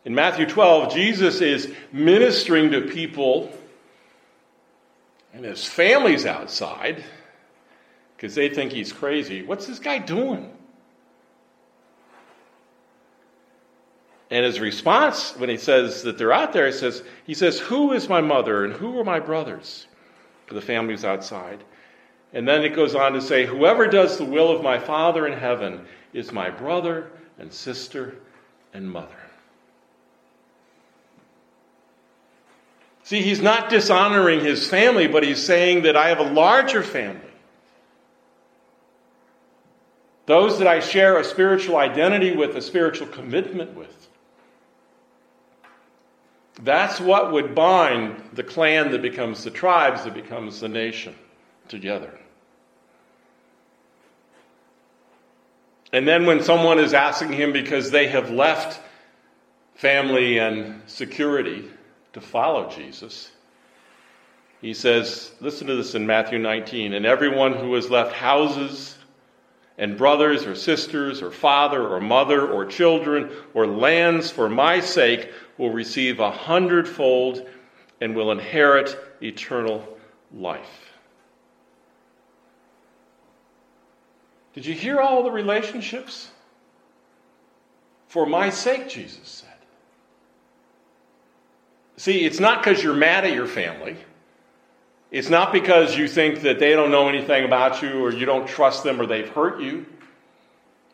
In 0.06 0.15
Matthew 0.15 0.46
12, 0.46 0.94
Jesus 0.94 1.41
is 1.41 1.74
ministering 1.91 2.72
to 2.72 2.82
people 2.82 3.51
and 5.34 5.46
his 5.46 5.65
family's 5.65 6.25
outside 6.25 7.03
because 8.15 8.36
they 8.36 8.50
think 8.50 8.72
he's 8.72 8.91
crazy. 8.91 9.44
What's 9.44 9.68
this 9.68 9.79
guy 9.79 10.00
doing? 10.00 10.51
And 14.32 14.46
his 14.46 14.60
response, 14.60 15.36
when 15.38 15.50
he 15.50 15.58
says 15.58 16.03
that 16.03 16.18
they're 16.18 16.34
out 16.34 16.53
there, 16.53 16.68
he 16.68 16.72
says, 16.72 17.03
he 17.25 17.34
says, 17.34 17.60
Who 17.60 17.94
is 17.94 18.10
my 18.10 18.22
mother 18.22 18.63
and 18.63 18.74
who 18.74 19.00
are 19.00 19.03
my 19.03 19.20
brothers? 19.20 19.88
For 20.46 20.53
the 20.53 20.62
family's 20.62 21.06
outside. 21.06 21.63
And 22.34 22.48
then 22.48 22.63
it 22.63 22.75
goes 22.75 22.94
on 22.94 23.13
to 23.13 23.22
say, 23.22 23.46
Whoever 23.46 23.88
does 23.88 24.18
the 24.18 24.25
will 24.25 24.51
of 24.51 24.62
my 24.62 24.77
Father 24.77 25.25
in 25.25 25.38
heaven 25.38 25.86
is 26.13 26.32
my 26.32 26.50
brother 26.50 27.12
and 27.39 27.51
sister 27.51 28.18
and 28.74 28.89
mother. 28.89 29.29
See, 33.10 33.24
he's 33.24 33.42
not 33.42 33.72
dishonoring 33.72 34.42
his 34.42 34.70
family, 34.70 35.08
but 35.08 35.24
he's 35.24 35.44
saying 35.44 35.82
that 35.82 35.98
I 35.98 36.10
have 36.10 36.20
a 36.20 36.32
larger 36.32 36.84
family. 36.84 37.32
Those 40.28 40.60
that 40.60 40.68
I 40.68 40.80
share 40.80 41.18
a 41.18 41.24
spiritual 41.24 41.78
identity 41.78 42.36
with, 42.36 42.56
a 42.56 42.62
spiritual 42.62 43.08
commitment 43.08 43.75
with. 43.75 44.10
That's 46.62 47.01
what 47.01 47.32
would 47.32 47.56
bind 47.56 48.22
the 48.34 48.44
clan 48.44 48.92
that 48.92 49.01
becomes 49.01 49.44
the 49.44 49.50
tribes, 49.50 50.04
that 50.04 50.13
becomes 50.13 50.60
the 50.60 50.70
nation 50.70 51.16
together. 51.68 52.16
And 55.92 56.08
then 56.08 56.28
when 56.28 56.44
someone 56.44 56.78
is 56.78 56.94
asking 56.94 57.34
him 57.34 57.54
because 57.54 57.89
they 57.89 58.10
have 58.10 58.30
left 58.30 58.80
family 59.74 60.38
and 60.38 60.84
security, 60.86 61.72
to 62.13 62.22
follow 62.22 62.70
Jesus. 62.70 63.32
He 64.62 64.74
says, 64.74 65.32
listen 65.39 65.68
to 65.68 65.75
this 65.75 65.96
in 65.96 66.06
Matthew 66.06 66.39
19, 66.39 66.94
and 66.94 67.06
everyone 67.06 67.54
who 67.54 67.74
has 67.75 67.89
left 67.89 68.13
houses 68.13 68.98
and 69.78 69.98
brothers 69.98 70.46
or 70.46 70.56
sisters 70.56 71.22
or 71.22 71.32
father 71.32 71.88
or 71.88 72.01
mother 72.01 72.46
or 72.46 72.66
children 72.66 73.32
or 73.54 73.66
lands 73.66 74.30
for 74.30 74.50
my 74.50 74.82
sake 74.82 75.32
will 75.58 75.72
receive 75.72 76.20
a 76.20 76.32
hundredfold 76.32 77.48
and 78.01 78.16
will 78.16 78.32
inherit 78.32 78.98
eternal 79.22 79.88
life. 80.34 80.92
Did 84.54 84.66
you 84.66 84.74
hear 84.74 85.00
all 85.00 85.24
the 85.24 85.32
relationships? 85.32 86.30
For 88.08 88.25
my 88.25 88.50
sake, 88.50 88.89
Jesus 88.89 89.28
said. 89.28 89.49
See, 92.00 92.24
it's 92.24 92.39
not 92.39 92.63
because 92.63 92.82
you're 92.82 92.96
mad 92.96 93.25
at 93.25 93.34
your 93.34 93.46
family. 93.46 93.98
It's 95.12 95.29
not 95.29 95.51
because 95.51 95.98
you 95.98 96.08
think 96.08 96.44
that 96.44 96.58
they 96.58 96.72
don't 96.72 96.91
know 96.91 97.10
anything 97.10 97.44
about 97.44 97.82
you 97.82 98.01
or 98.01 98.13
you 98.13 98.25
don't 98.25 98.48
trust 98.48 98.86
them 98.86 99.01
or 99.01 99.06
they've 99.06 99.27
hurt 99.27 99.60
you, 99.60 99.86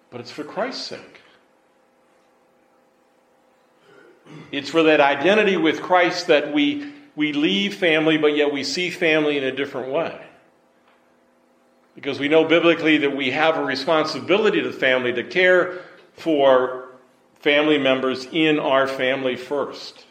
but 0.10 0.20
it's 0.20 0.32
for 0.32 0.44
Christ's 0.44 0.84
sake. 0.84 1.22
It's 4.52 4.72
for 4.72 4.82
that 4.82 5.00
identity 5.00 5.58
with 5.58 5.80
Christ 5.80 6.26
that 6.26 6.52
we, 6.52 6.92
we 7.16 7.34
leave 7.34 7.76
family, 7.76 8.18
but 8.18 8.36
yet 8.36 8.52
we 8.52 8.64
see 8.64 8.90
family 8.90 9.38
in 9.38 9.44
a 9.44 9.52
different 9.52 9.92
way. 9.92 10.20
Because 11.94 12.20
we 12.20 12.30
know 12.30 12.46
biblically 12.46 12.98
that 12.98 13.16
we 13.16 13.30
have 13.30 13.58
a 13.58 13.64
responsibility 13.64 14.60
to 14.64 14.72
the 14.72 14.78
family 14.80 15.14
to 15.14 15.24
care 15.24 15.84
for 16.14 16.90
family 17.42 17.78
members 17.78 18.26
in 18.32 18.58
our 18.58 18.88
family 18.88 19.36
first. 19.36 20.04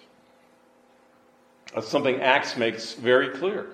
That's 1.74 1.88
something 1.88 2.20
Acts 2.20 2.56
makes 2.56 2.92
very 2.92 3.30
clear. 3.30 3.66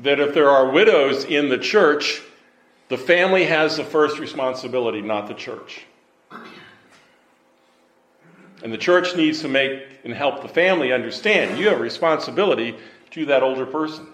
That 0.00 0.20
if 0.20 0.34
there 0.34 0.50
are 0.50 0.70
widows 0.70 1.24
in 1.24 1.48
the 1.48 1.58
church, 1.58 2.22
the 2.88 2.98
family 2.98 3.44
has 3.44 3.76
the 3.76 3.84
first 3.84 4.18
responsibility, 4.18 5.00
not 5.00 5.26
the 5.26 5.34
church. 5.34 5.82
And 8.62 8.72
the 8.72 8.78
church 8.78 9.14
needs 9.16 9.40
to 9.40 9.48
make 9.48 9.82
and 10.04 10.14
help 10.14 10.42
the 10.42 10.48
family 10.48 10.92
understand 10.92 11.58
you 11.58 11.68
have 11.68 11.78
a 11.78 11.82
responsibility 11.82 12.76
to 13.10 13.26
that 13.26 13.42
older 13.42 13.66
person. 13.66 14.06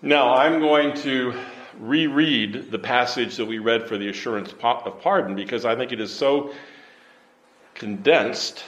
Now, 0.00 0.34
I'm 0.34 0.60
going 0.60 0.94
to 0.98 1.34
reread 1.78 2.70
the 2.70 2.78
passage 2.78 3.36
that 3.36 3.46
we 3.46 3.58
read 3.58 3.88
for 3.88 3.98
the 3.98 4.08
assurance 4.08 4.52
of 4.52 5.00
pardon 5.00 5.34
because 5.34 5.64
I 5.64 5.76
think 5.76 5.92
it 5.92 6.00
is 6.00 6.12
so 6.12 6.52
condensed. 7.74 8.64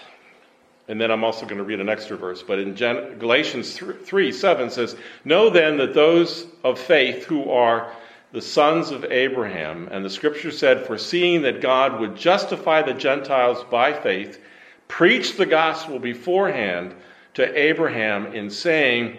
And 0.88 1.00
then 1.00 1.10
I'm 1.10 1.25
also 1.25 1.46
going 1.46 1.58
to 1.58 1.64
read 1.64 1.80
an 1.80 1.88
extra 1.88 2.16
verse. 2.16 2.42
But 2.42 2.58
in 2.58 2.75
Galatians 2.75 3.78
3 3.78 4.32
7 4.32 4.70
says, 4.70 4.96
Know 5.25 5.50
then 5.50 5.76
that 5.78 5.94
those 5.94 6.46
of 6.62 6.78
faith 6.78 7.25
who 7.25 7.50
are 7.50 7.92
the 8.32 8.42
sons 8.42 8.90
of 8.90 9.04
Abraham, 9.06 9.88
and 9.90 10.04
the 10.04 10.10
scripture 10.10 10.50
said, 10.50 10.86
foreseeing 10.86 11.42
that 11.42 11.60
God 11.60 12.00
would 12.00 12.16
justify 12.16 12.82
the 12.82 12.92
Gentiles 12.92 13.64
by 13.70 13.92
faith, 13.92 14.40
preached 14.88 15.38
the 15.38 15.46
gospel 15.46 15.98
beforehand 15.98 16.94
to 17.34 17.58
Abraham 17.58 18.26
in 18.34 18.50
saying, 18.50 19.18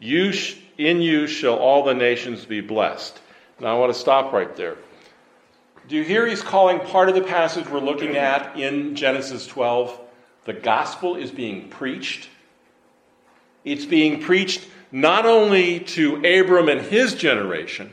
you 0.00 0.32
sh- 0.32 0.56
In 0.76 1.00
you 1.00 1.26
shall 1.26 1.56
all 1.56 1.82
the 1.82 1.94
nations 1.94 2.44
be 2.44 2.60
blessed. 2.60 3.20
Now 3.60 3.74
I 3.74 3.78
want 3.78 3.92
to 3.92 3.98
stop 3.98 4.32
right 4.32 4.54
there. 4.56 4.76
Do 5.88 5.96
you 5.96 6.04
hear 6.04 6.26
he's 6.26 6.42
calling 6.42 6.78
part 6.80 7.08
of 7.08 7.14
the 7.14 7.22
passage 7.22 7.68
we're 7.68 7.80
looking 7.80 8.16
at 8.16 8.56
in 8.58 8.94
Genesis 8.94 9.46
12? 9.46 9.98
The 10.44 10.52
gospel 10.52 11.16
is 11.16 11.30
being 11.30 11.68
preached. 11.68 12.28
It's 13.64 13.84
being 13.84 14.20
preached 14.20 14.68
not 14.92 15.26
only 15.26 15.80
to 15.80 16.16
Abram 16.16 16.68
and 16.68 16.80
his 16.80 17.14
generation, 17.14 17.92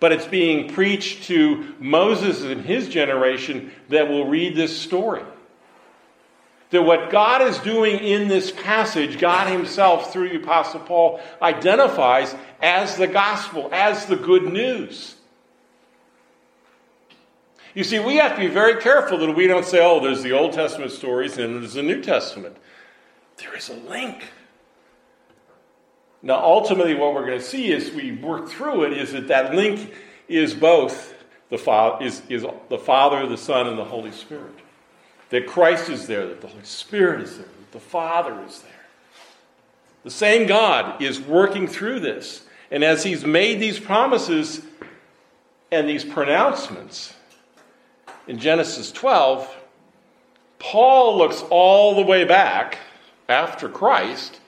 but 0.00 0.12
it's 0.12 0.26
being 0.26 0.72
preached 0.72 1.24
to 1.24 1.74
Moses 1.78 2.42
and 2.42 2.64
his 2.64 2.88
generation 2.88 3.70
that 3.90 4.08
will 4.08 4.26
read 4.26 4.56
this 4.56 4.76
story. 4.76 5.22
That 6.74 6.82
what 6.82 7.08
God 7.08 7.40
is 7.40 7.56
doing 7.58 8.00
in 8.00 8.26
this 8.26 8.50
passage, 8.50 9.20
God 9.20 9.46
Himself, 9.46 10.12
through 10.12 10.30
the 10.30 10.42
Apostle 10.42 10.80
Paul, 10.80 11.20
identifies 11.40 12.34
as 12.60 12.96
the 12.96 13.06
gospel, 13.06 13.68
as 13.72 14.06
the 14.06 14.16
good 14.16 14.52
news. 14.52 15.14
You 17.74 17.84
see, 17.84 18.00
we 18.00 18.16
have 18.16 18.34
to 18.34 18.40
be 18.40 18.48
very 18.48 18.82
careful 18.82 19.18
that 19.18 19.36
we 19.36 19.46
don't 19.46 19.64
say, 19.64 19.78
oh, 19.80 20.00
there's 20.00 20.24
the 20.24 20.32
Old 20.32 20.52
Testament 20.52 20.90
stories 20.90 21.38
and 21.38 21.62
there's 21.62 21.74
the 21.74 21.82
New 21.84 22.02
Testament. 22.02 22.56
There 23.36 23.54
is 23.56 23.68
a 23.68 23.74
link. 23.74 24.24
Now, 26.22 26.42
ultimately, 26.42 26.94
what 26.94 27.14
we're 27.14 27.24
going 27.24 27.38
to 27.38 27.44
see 27.44 27.72
as 27.72 27.92
we 27.92 28.10
work 28.10 28.48
through 28.48 28.86
it 28.86 28.94
is 28.94 29.12
that 29.12 29.28
that 29.28 29.54
link 29.54 29.94
is 30.26 30.54
both 30.54 31.14
the 31.50 31.58
Father, 31.58 32.04
is, 32.04 32.20
is 32.28 32.44
the 32.68 32.78
Father, 32.78 33.28
the 33.28 33.36
Son, 33.36 33.68
and 33.68 33.78
the 33.78 33.84
Holy 33.84 34.10
Spirit. 34.10 34.63
That 35.30 35.46
Christ 35.46 35.88
is 35.88 36.06
there, 36.06 36.26
that 36.26 36.40
the 36.40 36.46
Holy 36.46 36.64
Spirit 36.64 37.22
is 37.22 37.36
there, 37.36 37.46
that 37.46 37.72
the 37.72 37.80
Father 37.80 38.40
is 38.46 38.60
there. 38.60 38.70
The 40.04 40.10
same 40.10 40.46
God 40.46 41.02
is 41.02 41.20
working 41.20 41.66
through 41.66 42.00
this. 42.00 42.44
And 42.70 42.84
as 42.84 43.02
He's 43.02 43.24
made 43.24 43.60
these 43.60 43.80
promises 43.80 44.62
and 45.72 45.88
these 45.88 46.04
pronouncements 46.04 47.14
in 48.26 48.38
Genesis 48.38 48.92
12, 48.92 49.52
Paul 50.58 51.18
looks 51.18 51.42
all 51.50 51.94
the 51.94 52.02
way 52.02 52.24
back 52.24 52.78
after 53.28 53.68
Christ 53.68 54.40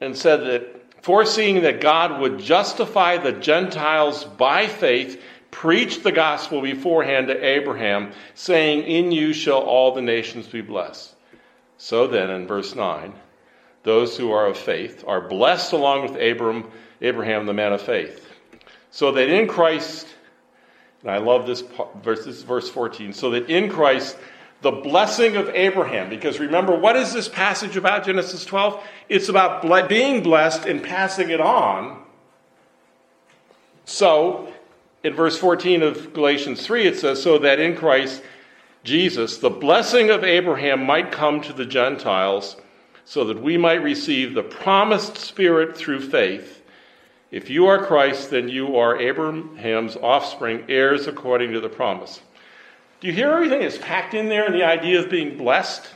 and 0.00 0.16
said 0.16 0.40
that 0.40 1.02
foreseeing 1.02 1.62
that 1.62 1.80
God 1.80 2.20
would 2.20 2.38
justify 2.38 3.16
the 3.16 3.32
Gentiles 3.32 4.24
by 4.24 4.66
faith, 4.66 5.22
preached 5.50 6.02
the 6.02 6.12
gospel 6.12 6.60
beforehand 6.60 7.28
to 7.28 7.44
Abraham, 7.44 8.12
saying, 8.34 8.84
In 8.84 9.12
you 9.12 9.32
shall 9.32 9.60
all 9.60 9.94
the 9.94 10.02
nations 10.02 10.46
be 10.46 10.60
blessed. 10.60 11.14
So 11.78 12.06
then, 12.06 12.30
in 12.30 12.46
verse 12.46 12.74
9, 12.74 13.12
those 13.82 14.16
who 14.16 14.32
are 14.32 14.46
of 14.46 14.58
faith 14.58 15.04
are 15.06 15.20
blessed 15.20 15.72
along 15.72 16.02
with 16.02 16.20
Abram, 16.20 16.70
Abraham, 17.00 17.46
the 17.46 17.54
man 17.54 17.72
of 17.72 17.80
faith. 17.80 18.26
So 18.90 19.12
that 19.12 19.28
in 19.28 19.46
Christ, 19.46 20.06
and 21.02 21.10
I 21.10 21.18
love 21.18 21.46
this 21.46 21.62
verse, 22.02 22.24
this 22.24 22.36
is 22.36 22.42
verse 22.42 22.68
14, 22.68 23.12
so 23.12 23.30
that 23.30 23.48
in 23.48 23.70
Christ 23.70 24.16
the 24.60 24.72
blessing 24.72 25.36
of 25.36 25.48
Abraham. 25.50 26.08
Because 26.08 26.40
remember, 26.40 26.76
what 26.76 26.96
is 26.96 27.12
this 27.12 27.28
passage 27.28 27.76
about, 27.76 28.04
Genesis 28.04 28.44
12? 28.44 28.82
It's 29.08 29.28
about 29.28 29.88
being 29.88 30.22
blessed 30.22 30.66
and 30.66 30.82
passing 30.82 31.30
it 31.30 31.40
on. 31.40 32.02
So, 33.84 34.52
in 35.04 35.14
verse 35.14 35.38
14 35.38 35.82
of 35.82 36.12
Galatians 36.12 36.64
3, 36.64 36.86
it 36.86 36.98
says, 36.98 37.22
So 37.22 37.38
that 37.38 37.60
in 37.60 37.76
Christ 37.76 38.22
Jesus, 38.84 39.38
the 39.38 39.50
blessing 39.50 40.10
of 40.10 40.24
Abraham 40.24 40.84
might 40.84 41.12
come 41.12 41.40
to 41.42 41.52
the 41.52 41.66
Gentiles, 41.66 42.56
so 43.04 43.24
that 43.24 43.42
we 43.42 43.56
might 43.56 43.82
receive 43.82 44.34
the 44.34 44.42
promised 44.42 45.16
Spirit 45.16 45.76
through 45.76 46.00
faith. 46.00 46.62
If 47.30 47.50
you 47.50 47.66
are 47.66 47.84
Christ, 47.84 48.30
then 48.30 48.48
you 48.48 48.76
are 48.76 48.98
Abraham's 48.98 49.96
offspring, 49.96 50.64
heirs 50.68 51.06
according 51.06 51.52
to 51.52 51.60
the 51.60 51.68
promise. 51.68 52.20
Do 53.00 53.06
you 53.06 53.12
hear 53.12 53.30
everything 53.30 53.60
that's 53.60 53.78
packed 53.78 54.14
in 54.14 54.28
there 54.28 54.46
in 54.46 54.52
the 54.52 54.64
idea 54.64 55.00
of 55.00 55.10
being 55.10 55.36
blessed? 55.36 55.86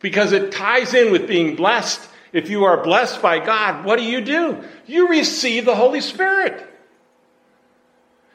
Because 0.00 0.32
it 0.32 0.52
ties 0.52 0.94
in 0.94 1.12
with 1.12 1.28
being 1.28 1.56
blessed. 1.56 2.00
If 2.32 2.48
you 2.48 2.64
are 2.64 2.82
blessed 2.82 3.20
by 3.20 3.44
God, 3.44 3.84
what 3.84 3.98
do 3.98 4.04
you 4.04 4.20
do? 4.20 4.62
You 4.86 5.08
receive 5.08 5.64
the 5.64 5.74
Holy 5.74 6.00
Spirit. 6.00 6.66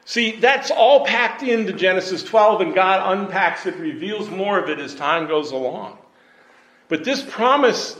See, 0.05 0.35
that's 0.35 0.69
all 0.69 1.05
packed 1.05 1.41
into 1.41 1.73
Genesis 1.73 2.23
12, 2.23 2.61
and 2.61 2.75
God 2.75 3.17
unpacks 3.17 3.65
it, 3.65 3.75
reveals 3.77 4.29
more 4.29 4.59
of 4.59 4.69
it 4.69 4.79
as 4.79 4.93
time 4.93 5.27
goes 5.27 5.51
along. 5.51 5.97
But 6.87 7.03
this 7.03 7.23
promise 7.23 7.97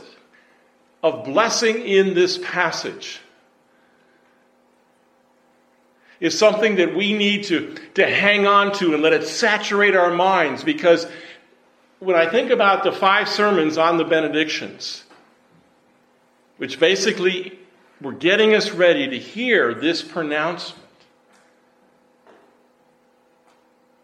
of 1.02 1.24
blessing 1.24 1.82
in 1.82 2.14
this 2.14 2.38
passage 2.38 3.20
is 6.20 6.38
something 6.38 6.76
that 6.76 6.94
we 6.94 7.12
need 7.12 7.44
to, 7.44 7.74
to 7.94 8.06
hang 8.06 8.46
on 8.46 8.72
to 8.74 8.94
and 8.94 9.02
let 9.02 9.12
it 9.12 9.26
saturate 9.26 9.94
our 9.94 10.12
minds 10.12 10.64
because 10.64 11.06
when 11.98 12.16
I 12.16 12.30
think 12.30 12.50
about 12.50 12.84
the 12.84 12.92
five 12.92 13.28
sermons 13.28 13.76
on 13.78 13.96
the 13.96 14.04
benedictions, 14.04 15.04
which 16.56 16.80
basically 16.80 17.58
were 18.00 18.12
getting 18.12 18.54
us 18.54 18.70
ready 18.70 19.08
to 19.08 19.18
hear 19.18 19.74
this 19.74 20.02
pronouncement 20.02 20.82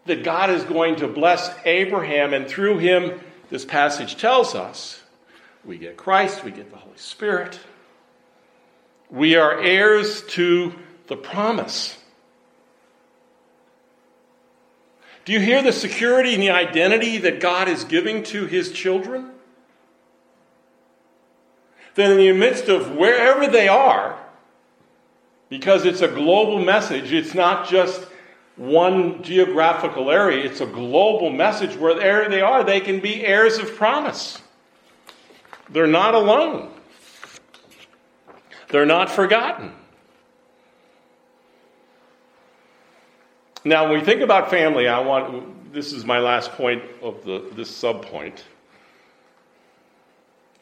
that 0.05 0.23
God 0.23 0.49
is 0.49 0.63
going 0.63 0.97
to 0.97 1.07
bless 1.07 1.53
Abraham, 1.65 2.33
and 2.33 2.47
through 2.47 2.79
him, 2.79 3.19
this 3.49 3.63
passage 3.63 4.17
tells 4.17 4.55
us, 4.55 5.01
we 5.63 5.77
get 5.77 5.95
Christ, 5.95 6.43
we 6.43 6.51
get 6.51 6.71
the 6.71 6.77
Holy 6.77 6.97
Spirit. 6.97 7.57
We 9.09 9.35
are 9.35 9.61
heirs 9.61 10.23
to 10.29 10.73
the 11.07 11.15
promise. 11.15 11.97
Do 15.23 15.31
you 15.31 15.39
hear 15.39 15.61
the 15.61 15.71
security 15.71 16.33
and 16.33 16.43
the 16.43 16.49
identity 16.49 17.19
that 17.19 17.39
God 17.39 17.69
is 17.69 17.85
giving 17.85 18.23
to 18.23 18.45
his 18.45 18.73
children? 18.73 19.32
Then, 21.95 22.11
in 22.11 22.17
the 22.17 22.33
midst 22.33 22.69
of 22.69 22.95
wherever 22.95 23.47
they 23.47 23.67
are, 23.67 24.17
because 25.49 25.85
it's 25.85 26.01
a 26.01 26.07
global 26.07 26.63
message, 26.63 27.13
it's 27.13 27.35
not 27.35 27.67
just 27.67 28.07
one 28.55 29.21
geographical 29.23 30.09
area, 30.09 30.45
it's 30.45 30.61
a 30.61 30.65
global 30.65 31.29
message. 31.29 31.75
Wherever 31.75 32.29
they 32.29 32.41
are, 32.41 32.63
they 32.63 32.79
can 32.79 32.99
be 32.99 33.25
heirs 33.25 33.57
of 33.57 33.75
promise. 33.75 34.41
They're 35.69 35.87
not 35.87 36.15
alone, 36.15 36.71
they're 38.69 38.85
not 38.85 39.09
forgotten. 39.09 39.73
Now, 43.65 43.85
when 43.85 43.99
we 43.99 44.05
think 44.05 44.21
about 44.21 44.49
family, 44.49 44.87
I 44.87 44.99
want 44.99 45.73
this 45.73 45.93
is 45.93 46.05
my 46.05 46.19
last 46.19 46.51
point 46.51 46.83
of 47.01 47.23
the, 47.23 47.49
this 47.53 47.69
sub 47.69 48.05
point. 48.05 48.43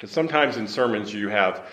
Because 0.01 0.11
sometimes 0.11 0.57
in 0.57 0.67
sermons 0.67 1.13
you 1.13 1.29
have 1.29 1.63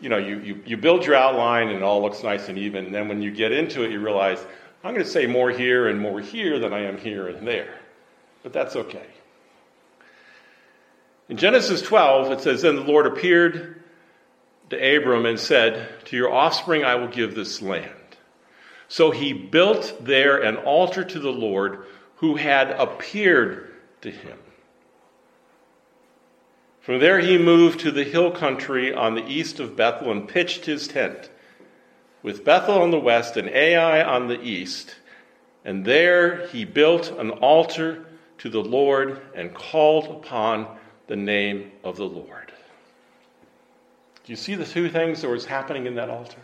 you 0.00 0.08
know, 0.08 0.18
you, 0.18 0.38
you, 0.40 0.62
you 0.66 0.76
build 0.76 1.06
your 1.06 1.14
outline 1.14 1.68
and 1.68 1.76
it 1.76 1.82
all 1.82 2.02
looks 2.02 2.22
nice 2.22 2.48
and 2.48 2.58
even. 2.58 2.86
And 2.86 2.94
then 2.94 3.08
when 3.08 3.22
you 3.22 3.30
get 3.30 3.52
into 3.52 3.82
it, 3.82 3.90
you 3.90 4.00
realize, 4.00 4.38
I'm 4.84 4.92
going 4.92 5.04
to 5.04 5.10
say 5.10 5.26
more 5.26 5.50
here 5.50 5.88
and 5.88 6.00
more 6.00 6.20
here 6.20 6.58
than 6.58 6.72
I 6.72 6.80
am 6.80 6.98
here 6.98 7.28
and 7.28 7.46
there. 7.46 7.78
But 8.42 8.52
that's 8.52 8.76
okay. 8.76 9.06
In 11.28 11.36
Genesis 11.36 11.82
12, 11.82 12.32
it 12.32 12.40
says, 12.40 12.62
Then 12.62 12.76
the 12.76 12.82
Lord 12.82 13.06
appeared 13.06 13.82
to 14.70 14.96
Abram 14.96 15.26
and 15.26 15.40
said, 15.40 15.88
To 16.06 16.16
your 16.16 16.32
offspring 16.32 16.84
I 16.84 16.96
will 16.96 17.08
give 17.08 17.34
this 17.34 17.62
land. 17.62 17.90
So 18.88 19.10
he 19.10 19.32
built 19.32 19.96
there 20.00 20.38
an 20.38 20.56
altar 20.56 21.04
to 21.04 21.18
the 21.18 21.32
Lord 21.32 21.86
who 22.16 22.36
had 22.36 22.70
appeared 22.70 23.72
to 24.02 24.10
him. 24.10 24.38
From 26.86 27.00
there 27.00 27.18
he 27.18 27.36
moved 27.36 27.80
to 27.80 27.90
the 27.90 28.04
hill 28.04 28.30
country 28.30 28.94
on 28.94 29.16
the 29.16 29.26
east 29.26 29.58
of 29.58 29.74
Bethel 29.74 30.12
and 30.12 30.28
pitched 30.28 30.66
his 30.66 30.86
tent, 30.86 31.28
with 32.22 32.44
Bethel 32.44 32.80
on 32.80 32.92
the 32.92 33.00
west 33.00 33.36
and 33.36 33.48
Ai 33.48 34.04
on 34.04 34.28
the 34.28 34.40
east. 34.40 34.94
And 35.64 35.84
there 35.84 36.46
he 36.46 36.64
built 36.64 37.10
an 37.18 37.30
altar 37.30 38.06
to 38.38 38.48
the 38.48 38.62
Lord 38.62 39.20
and 39.34 39.52
called 39.52 40.06
upon 40.06 40.68
the 41.08 41.16
name 41.16 41.72
of 41.82 41.96
the 41.96 42.04
Lord. 42.04 42.52
Do 44.24 44.32
you 44.32 44.36
see 44.36 44.54
the 44.54 44.64
two 44.64 44.88
things 44.88 45.22
that 45.22 45.28
was 45.28 45.44
happening 45.44 45.86
in 45.86 45.96
that 45.96 46.08
altar? 46.08 46.38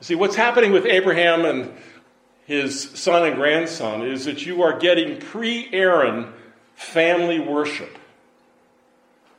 You 0.00 0.04
See, 0.04 0.14
what's 0.14 0.36
happening 0.36 0.72
with 0.72 0.84
Abraham 0.84 1.46
and 1.46 1.72
his 2.44 2.82
son 2.82 3.26
and 3.26 3.36
grandson 3.36 4.02
is 4.02 4.26
that 4.26 4.44
you 4.44 4.60
are 4.60 4.78
getting 4.78 5.18
pre 5.18 5.70
Aaron 5.72 6.34
family 6.74 7.40
worship 7.40 7.96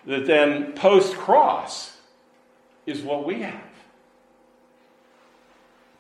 that 0.06 0.26
then 0.26 0.74
post 0.74 1.16
cross 1.16 1.96
is 2.86 3.02
what 3.02 3.26
we 3.26 3.42
have. 3.42 3.62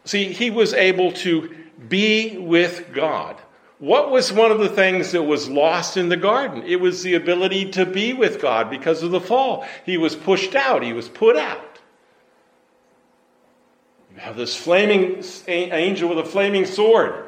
See, 0.05 0.33
he 0.33 0.49
was 0.49 0.73
able 0.73 1.13
to 1.13 1.55
be 1.87 2.37
with 2.37 2.93
God. 2.93 3.37
What 3.79 4.11
was 4.11 4.31
one 4.31 4.51
of 4.51 4.59
the 4.59 4.69
things 4.69 5.11
that 5.11 5.23
was 5.23 5.49
lost 5.49 5.97
in 5.97 6.09
the 6.09 6.17
garden? 6.17 6.63
It 6.63 6.79
was 6.79 7.03
the 7.03 7.15
ability 7.15 7.71
to 7.71 7.85
be 7.85 8.13
with 8.13 8.41
God 8.41 8.69
because 8.69 9.03
of 9.03 9.11
the 9.11 9.19
fall. 9.19 9.65
He 9.85 9.97
was 9.97 10.15
pushed 10.15 10.55
out, 10.55 10.83
he 10.83 10.93
was 10.93 11.09
put 11.09 11.35
out. 11.35 11.79
You 14.13 14.19
have 14.19 14.37
this 14.37 14.55
flaming 14.55 15.23
angel 15.47 16.09
with 16.09 16.19
a 16.19 16.25
flaming 16.25 16.65
sword. 16.65 17.22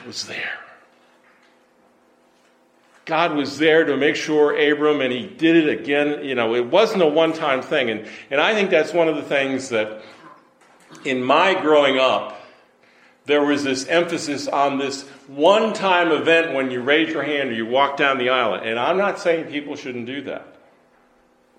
God 0.00 0.06
was 0.06 0.26
there. 0.26 0.58
God 3.04 3.34
was 3.34 3.58
there 3.58 3.84
to 3.84 3.96
make 3.96 4.16
sure 4.16 4.56
Abram, 4.56 5.00
and 5.02 5.12
he 5.12 5.26
did 5.26 5.56
it 5.56 5.80
again. 5.80 6.24
You 6.24 6.34
know, 6.34 6.54
it 6.54 6.66
wasn't 6.66 7.02
a 7.02 7.06
one 7.06 7.34
time 7.34 7.60
thing. 7.60 7.90
And, 7.90 8.08
and 8.30 8.40
I 8.40 8.54
think 8.54 8.70
that's 8.70 8.94
one 8.94 9.08
of 9.08 9.16
the 9.16 9.22
things 9.22 9.68
that 9.70 10.02
in 11.04 11.22
my 11.22 11.60
growing 11.60 11.98
up, 11.98 12.40
there 13.26 13.44
was 13.44 13.62
this 13.62 13.86
emphasis 13.86 14.48
on 14.48 14.78
this 14.78 15.02
one 15.26 15.74
time 15.74 16.12
event 16.12 16.54
when 16.54 16.70
you 16.70 16.80
raise 16.80 17.10
your 17.10 17.22
hand 17.22 17.50
or 17.50 17.52
you 17.52 17.66
walk 17.66 17.98
down 17.98 18.16
the 18.16 18.30
aisle. 18.30 18.54
And 18.54 18.78
I'm 18.78 18.96
not 18.96 19.18
saying 19.18 19.50
people 19.50 19.76
shouldn't 19.76 20.06
do 20.06 20.22
that. 20.22 20.46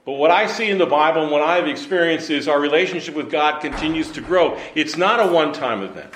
But 0.03 0.13
what 0.13 0.31
I 0.31 0.47
see 0.47 0.69
in 0.69 0.79
the 0.79 0.87
Bible 0.87 1.21
and 1.21 1.31
what 1.31 1.43
I've 1.43 1.67
experienced 1.67 2.31
is 2.31 2.47
our 2.47 2.59
relationship 2.59 3.13
with 3.13 3.29
God 3.29 3.61
continues 3.61 4.11
to 4.13 4.21
grow. 4.21 4.57
It's 4.73 4.97
not 4.97 5.19
a 5.19 5.31
one 5.31 5.53
time 5.53 5.83
event. 5.83 6.13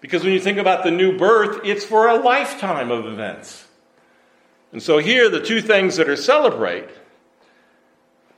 Because 0.00 0.22
when 0.22 0.32
you 0.32 0.40
think 0.40 0.58
about 0.58 0.84
the 0.84 0.90
new 0.90 1.16
birth, 1.16 1.60
it's 1.64 1.84
for 1.84 2.08
a 2.08 2.16
lifetime 2.16 2.90
of 2.90 3.06
events. 3.06 3.66
And 4.72 4.82
so 4.82 4.98
here, 4.98 5.30
the 5.30 5.40
two 5.40 5.60
things 5.60 5.96
that 5.96 6.08
are 6.08 6.16
celebrate 6.16 6.88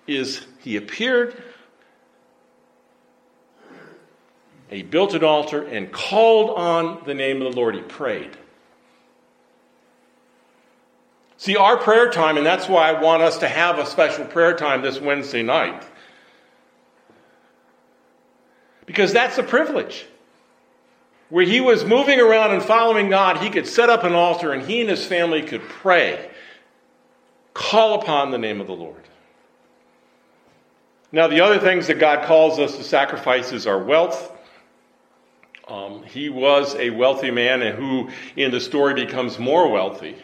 is 0.07 0.47
he 0.61 0.77
appeared, 0.77 1.42
he 4.71 4.83
built 4.83 5.14
an 5.14 5.25
altar, 5.25 5.62
and 5.62 5.90
called 5.90 6.51
on 6.51 7.03
the 7.05 7.14
name 7.14 7.42
of 7.42 7.53
the 7.53 7.59
Lord. 7.59 7.75
He 7.75 7.81
prayed. 7.81 8.37
See, 11.38 11.57
our 11.57 11.77
prayer 11.77 12.11
time, 12.11 12.37
and 12.37 12.44
that's 12.44 12.68
why 12.68 12.90
I 12.90 13.01
want 13.01 13.23
us 13.23 13.38
to 13.38 13.49
have 13.49 13.79
a 13.79 13.87
special 13.87 14.25
prayer 14.25 14.55
time 14.55 14.83
this 14.83 15.01
Wednesday 15.01 15.42
night. 15.42 15.85
Because 18.87 19.12
that's 19.12 19.38
a 19.38 19.42
privilege 19.42 20.07
where 21.31 21.45
he 21.45 21.61
was 21.61 21.85
moving 21.85 22.21
around 22.21 22.53
and 22.53 22.62
following 22.62 23.11
God, 23.11 23.38
he 23.38 23.51
could 23.51 23.67
set 23.67 23.91
up 23.91 24.05
an 24.05 24.14
altar 24.14 24.53
and 24.53 24.62
he 24.62 24.81
and 24.81 24.88
his 24.88 25.05
family 25.05 25.43
could 25.43 25.62
pray, 25.62 26.31
call 27.53 28.01
upon 28.01 28.31
the 28.31 28.38
name 28.38 28.61
of 28.61 28.67
the 28.67 28.75
Lord. 28.75 29.03
Now, 31.12 31.27
the 31.27 31.41
other 31.41 31.59
things 31.59 31.87
that 31.87 31.99
God 31.99 32.27
calls 32.27 32.59
us 32.59 32.77
to 32.77 32.85
sacrifice 32.85 33.53
is 33.53 33.67
our 33.67 33.83
wealth. 33.83 34.35
Um, 35.67 36.03
he 36.03 36.31
was 36.31 36.75
a 36.77 36.91
wealthy 36.91 37.31
man 37.31 37.61
and 37.62 37.77
who 37.77 38.11
in 38.37 38.51
the 38.51 38.61
story 38.61 38.95
becomes 38.95 39.38
more 39.38 39.71
wealthy. 39.71 40.17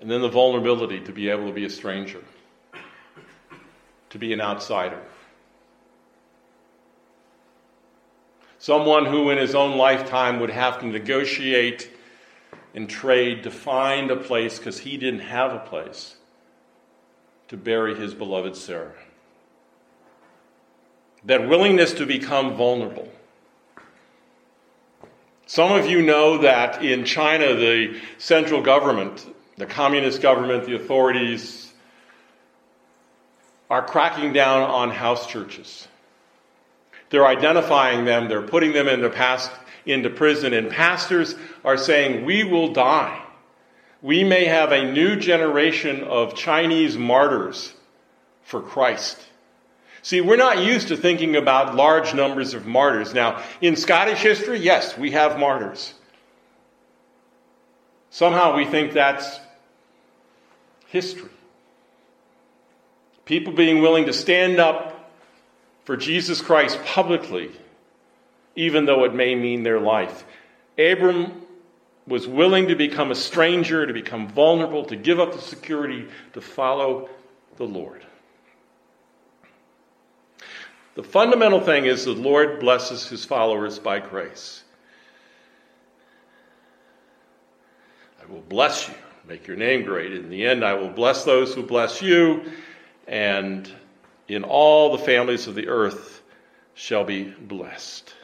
And 0.00 0.10
then 0.10 0.22
the 0.22 0.28
vulnerability 0.28 1.00
to 1.00 1.12
be 1.12 1.28
able 1.28 1.46
to 1.46 1.52
be 1.52 1.64
a 1.66 1.70
stranger 1.70 2.22
to 4.10 4.18
be 4.18 4.32
an 4.32 4.40
outsider. 4.40 5.00
Someone 8.58 9.06
who 9.06 9.30
in 9.30 9.38
his 9.38 9.54
own 9.54 9.78
lifetime 9.78 10.40
would 10.40 10.50
have 10.50 10.80
to 10.80 10.86
negotiate 10.86 11.90
and 12.74 12.88
trade 12.88 13.44
to 13.44 13.50
find 13.50 14.10
a 14.10 14.16
place 14.16 14.58
because 14.58 14.80
he 14.80 14.96
didn't 14.96 15.20
have 15.20 15.52
a 15.52 15.58
place 15.60 16.16
to 17.48 17.56
bury 17.56 17.94
his 17.94 18.12
beloved 18.12 18.54
Sarah. 18.54 18.92
That 21.24 21.48
willingness 21.48 21.94
to 21.94 22.06
become 22.06 22.56
vulnerable. 22.56 23.10
Some 25.46 25.72
of 25.72 25.86
you 25.86 26.02
know 26.02 26.38
that 26.38 26.84
in 26.84 27.04
China, 27.04 27.54
the 27.54 27.98
central 28.18 28.62
government, 28.62 29.26
the 29.56 29.66
communist 29.66 30.22
government, 30.22 30.66
the 30.66 30.76
authorities, 30.76 31.69
are 33.70 33.86
cracking 33.86 34.32
down 34.32 34.62
on 34.62 34.90
house 34.90 35.28
churches. 35.28 35.86
They're 37.08 37.26
identifying 37.26 38.04
them, 38.04 38.28
they're 38.28 38.42
putting 38.42 38.72
them 38.72 38.88
into, 38.88 39.08
past, 39.08 39.50
into 39.86 40.10
prison, 40.10 40.52
and 40.52 40.68
pastors 40.68 41.36
are 41.64 41.76
saying, 41.76 42.24
We 42.24 42.44
will 42.44 42.72
die. 42.72 43.22
We 44.02 44.24
may 44.24 44.46
have 44.46 44.72
a 44.72 44.90
new 44.90 45.16
generation 45.16 46.04
of 46.04 46.34
Chinese 46.34 46.98
martyrs 46.98 47.72
for 48.42 48.60
Christ. 48.60 49.18
See, 50.02 50.20
we're 50.20 50.36
not 50.36 50.64
used 50.64 50.88
to 50.88 50.96
thinking 50.96 51.36
about 51.36 51.74
large 51.74 52.14
numbers 52.14 52.54
of 52.54 52.66
martyrs. 52.66 53.12
Now, 53.12 53.42
in 53.60 53.76
Scottish 53.76 54.20
history, 54.20 54.58
yes, 54.58 54.96
we 54.96 55.10
have 55.10 55.38
martyrs. 55.38 55.92
Somehow 58.08 58.56
we 58.56 58.64
think 58.64 58.92
that's 58.92 59.38
history. 60.86 61.30
People 63.30 63.52
being 63.52 63.80
willing 63.80 64.06
to 64.06 64.12
stand 64.12 64.58
up 64.58 65.08
for 65.84 65.96
Jesus 65.96 66.40
Christ 66.40 66.82
publicly, 66.84 67.52
even 68.56 68.86
though 68.86 69.04
it 69.04 69.14
may 69.14 69.36
mean 69.36 69.62
their 69.62 69.78
life. 69.78 70.24
Abram 70.76 71.40
was 72.08 72.26
willing 72.26 72.66
to 72.66 72.74
become 72.74 73.12
a 73.12 73.14
stranger, 73.14 73.86
to 73.86 73.92
become 73.92 74.26
vulnerable, 74.26 74.84
to 74.86 74.96
give 74.96 75.20
up 75.20 75.32
the 75.32 75.40
security, 75.40 76.08
to 76.32 76.40
follow 76.40 77.08
the 77.54 77.62
Lord. 77.62 78.04
The 80.96 81.04
fundamental 81.04 81.60
thing 81.60 81.84
is 81.84 82.04
the 82.04 82.10
Lord 82.10 82.58
blesses 82.58 83.06
his 83.06 83.24
followers 83.24 83.78
by 83.78 84.00
grace. 84.00 84.64
I 88.20 88.26
will 88.26 88.42
bless 88.42 88.88
you, 88.88 88.94
make 89.28 89.46
your 89.46 89.56
name 89.56 89.84
great. 89.84 90.12
In 90.12 90.30
the 90.30 90.44
end, 90.44 90.64
I 90.64 90.74
will 90.74 90.90
bless 90.90 91.22
those 91.22 91.54
who 91.54 91.62
bless 91.62 92.02
you 92.02 92.42
and 93.10 93.70
in 94.28 94.44
all 94.44 94.96
the 94.96 95.04
families 95.04 95.48
of 95.48 95.56
the 95.56 95.66
earth 95.66 96.22
shall 96.74 97.04
be 97.04 97.24
blessed. 97.24 98.14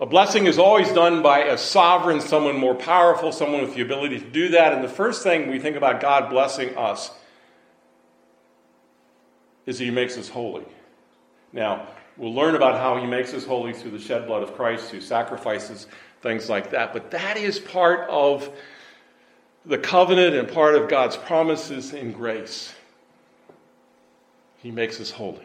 A 0.00 0.06
blessing 0.06 0.46
is 0.46 0.58
always 0.58 0.90
done 0.92 1.22
by 1.22 1.40
a 1.40 1.58
sovereign, 1.58 2.22
someone 2.22 2.56
more 2.56 2.74
powerful, 2.74 3.32
someone 3.32 3.60
with 3.60 3.74
the 3.74 3.82
ability 3.82 4.18
to 4.18 4.24
do 4.24 4.48
that. 4.48 4.72
And 4.72 4.82
the 4.82 4.88
first 4.88 5.22
thing 5.22 5.50
we 5.50 5.58
think 5.58 5.76
about 5.76 6.00
God 6.00 6.30
blessing 6.30 6.74
us 6.74 7.10
is 9.66 9.78
that 9.78 9.84
He 9.84 9.90
makes 9.90 10.16
us 10.16 10.30
holy. 10.30 10.64
Now, 11.52 11.86
we'll 12.16 12.34
learn 12.34 12.54
about 12.54 12.80
how 12.80 12.98
He 12.98 13.06
makes 13.06 13.34
us 13.34 13.44
holy 13.44 13.74
through 13.74 13.90
the 13.90 14.00
shed 14.00 14.26
blood 14.26 14.42
of 14.42 14.54
Christ, 14.56 14.86
through 14.86 15.02
sacrifices, 15.02 15.86
things 16.22 16.48
like 16.48 16.70
that. 16.70 16.94
But 16.94 17.10
that 17.10 17.36
is 17.36 17.58
part 17.58 18.08
of 18.08 18.50
the 19.64 19.78
covenant 19.78 20.34
and 20.34 20.50
part 20.50 20.74
of 20.74 20.88
God's 20.88 21.16
promises 21.16 21.92
in 21.92 22.12
grace. 22.12 22.74
He 24.62 24.70
makes 24.70 25.00
us 25.00 25.10
holy. 25.10 25.44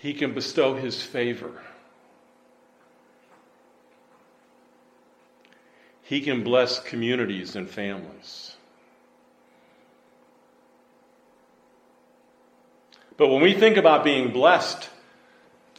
He 0.00 0.12
can 0.12 0.34
bestow 0.34 0.74
his 0.74 1.00
favor. 1.00 1.62
He 6.02 6.20
can 6.20 6.44
bless 6.44 6.78
communities 6.78 7.56
and 7.56 7.68
families. 7.68 8.54
But 13.16 13.28
when 13.28 13.40
we 13.40 13.54
think 13.54 13.78
about 13.78 14.04
being 14.04 14.30
blessed, 14.30 14.90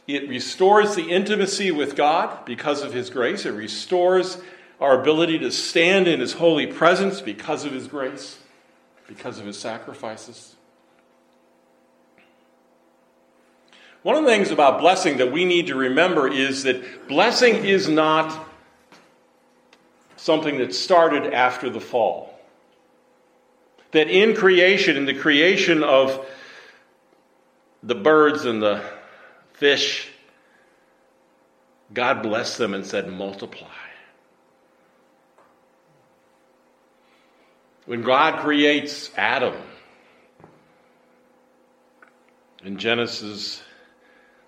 it 0.06 0.28
restores 0.28 0.94
the 0.94 1.10
intimacy 1.10 1.70
with 1.70 1.96
God 1.96 2.44
because 2.44 2.82
of 2.82 2.92
His 2.92 3.10
grace. 3.10 3.44
It 3.44 3.50
restores 3.50 4.38
our 4.80 5.00
ability 5.00 5.40
to 5.40 5.50
stand 5.50 6.06
in 6.06 6.20
His 6.20 6.34
holy 6.34 6.66
presence 6.66 7.20
because 7.20 7.64
of 7.64 7.72
His 7.72 7.88
grace, 7.88 8.38
because 9.08 9.38
of 9.38 9.46
His 9.46 9.58
sacrifices. 9.58 10.54
One 14.02 14.14
of 14.14 14.22
the 14.22 14.30
things 14.30 14.52
about 14.52 14.78
blessing 14.78 15.16
that 15.16 15.32
we 15.32 15.44
need 15.44 15.66
to 15.66 15.74
remember 15.74 16.28
is 16.28 16.62
that 16.62 17.08
blessing 17.08 17.64
is 17.64 17.88
not 17.88 18.46
something 20.16 20.58
that 20.58 20.72
started 20.72 21.34
after 21.34 21.68
the 21.68 21.80
fall. 21.80 22.38
That 23.90 24.08
in 24.08 24.36
creation, 24.36 24.96
in 24.96 25.06
the 25.06 25.14
creation 25.14 25.82
of 25.82 26.24
the 27.82 27.96
birds 27.96 28.44
and 28.44 28.62
the 28.62 28.82
fish, 29.56 30.08
God 31.92 32.22
blessed 32.22 32.58
them 32.58 32.74
and 32.74 32.84
said, 32.84 33.08
multiply. 33.08 33.68
When 37.86 38.02
God 38.02 38.40
creates 38.40 39.10
Adam 39.16 39.54
in 42.64 42.76
Genesis 42.78 43.62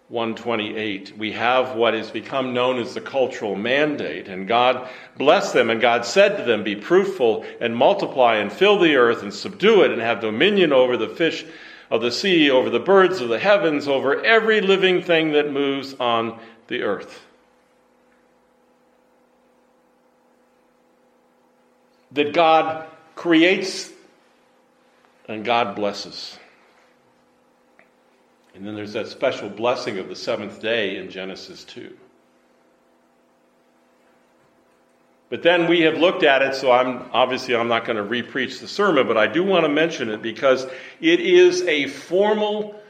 128 0.08 1.18
we 1.18 1.32
have 1.32 1.76
what 1.76 1.92
has 1.92 2.10
become 2.10 2.54
known 2.54 2.78
as 2.78 2.94
the 2.94 3.00
cultural 3.00 3.54
mandate 3.54 4.26
and 4.26 4.48
god 4.48 4.88
blessed 5.18 5.52
them 5.52 5.68
and 5.68 5.82
god 5.82 6.02
said 6.02 6.38
to 6.38 6.44
them 6.44 6.64
be 6.64 6.80
fruitful 6.80 7.44
and 7.60 7.76
multiply 7.76 8.36
and 8.36 8.50
fill 8.50 8.78
the 8.78 8.96
earth 8.96 9.22
and 9.22 9.34
subdue 9.34 9.82
it 9.82 9.90
and 9.90 10.00
have 10.00 10.22
dominion 10.22 10.72
over 10.72 10.96
the 10.96 11.10
fish 11.10 11.44
of 11.90 12.02
the 12.02 12.10
sea, 12.10 12.50
over 12.50 12.70
the 12.70 12.80
birds 12.80 13.20
of 13.20 13.28
the 13.28 13.38
heavens, 13.38 13.88
over 13.88 14.22
every 14.24 14.60
living 14.60 15.02
thing 15.02 15.32
that 15.32 15.50
moves 15.50 15.94
on 15.94 16.38
the 16.66 16.82
earth. 16.82 17.24
That 22.12 22.32
God 22.32 22.86
creates 23.14 23.90
and 25.26 25.44
God 25.44 25.76
blesses. 25.76 26.38
And 28.54 28.66
then 28.66 28.74
there's 28.74 28.94
that 28.94 29.08
special 29.08 29.48
blessing 29.48 29.98
of 29.98 30.08
the 30.08 30.16
seventh 30.16 30.60
day 30.60 30.96
in 30.96 31.10
Genesis 31.10 31.64
2. 31.64 31.96
But 35.30 35.42
then 35.42 35.68
we 35.68 35.82
have 35.82 35.98
looked 35.98 36.22
at 36.22 36.40
it, 36.40 36.54
so 36.54 36.72
I'm 36.72 37.10
obviously 37.12 37.54
I'm 37.54 37.68
not 37.68 37.84
going 37.84 37.96
to 37.96 38.02
repreach 38.02 38.60
the 38.60 38.68
sermon, 38.68 39.06
but 39.06 39.18
I 39.18 39.26
do 39.26 39.44
want 39.44 39.64
to 39.64 39.68
mention 39.68 40.08
it 40.08 40.22
because 40.22 40.66
it 41.00 41.20
is 41.20 41.62
a 41.62 41.86
formal 41.86 42.80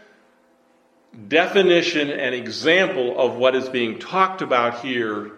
definition 1.27 2.11
and 2.11 2.35
example 2.35 3.19
of 3.19 3.35
what 3.35 3.57
is 3.57 3.69
being 3.69 3.99
talked 3.99 4.41
about 4.41 4.81
here 4.81 5.33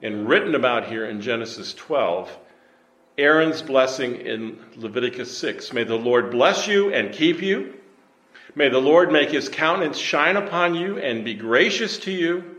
and 0.00 0.26
written 0.28 0.54
about 0.54 0.86
here 0.86 1.04
in 1.04 1.20
Genesis 1.20 1.74
12. 1.74 2.34
Aaron's 3.18 3.60
blessing 3.60 4.16
in 4.16 4.58
Leviticus 4.76 5.36
6. 5.36 5.74
May 5.74 5.84
the 5.84 5.96
Lord 5.96 6.30
bless 6.30 6.66
you 6.66 6.92
and 6.92 7.12
keep 7.12 7.42
you. 7.42 7.74
May 8.54 8.70
the 8.70 8.80
Lord 8.80 9.12
make 9.12 9.30
his 9.30 9.50
countenance 9.50 9.98
shine 9.98 10.36
upon 10.36 10.74
you 10.74 10.98
and 10.98 11.24
be 11.24 11.34
gracious 11.34 11.98
to 12.00 12.10
you. 12.10 12.56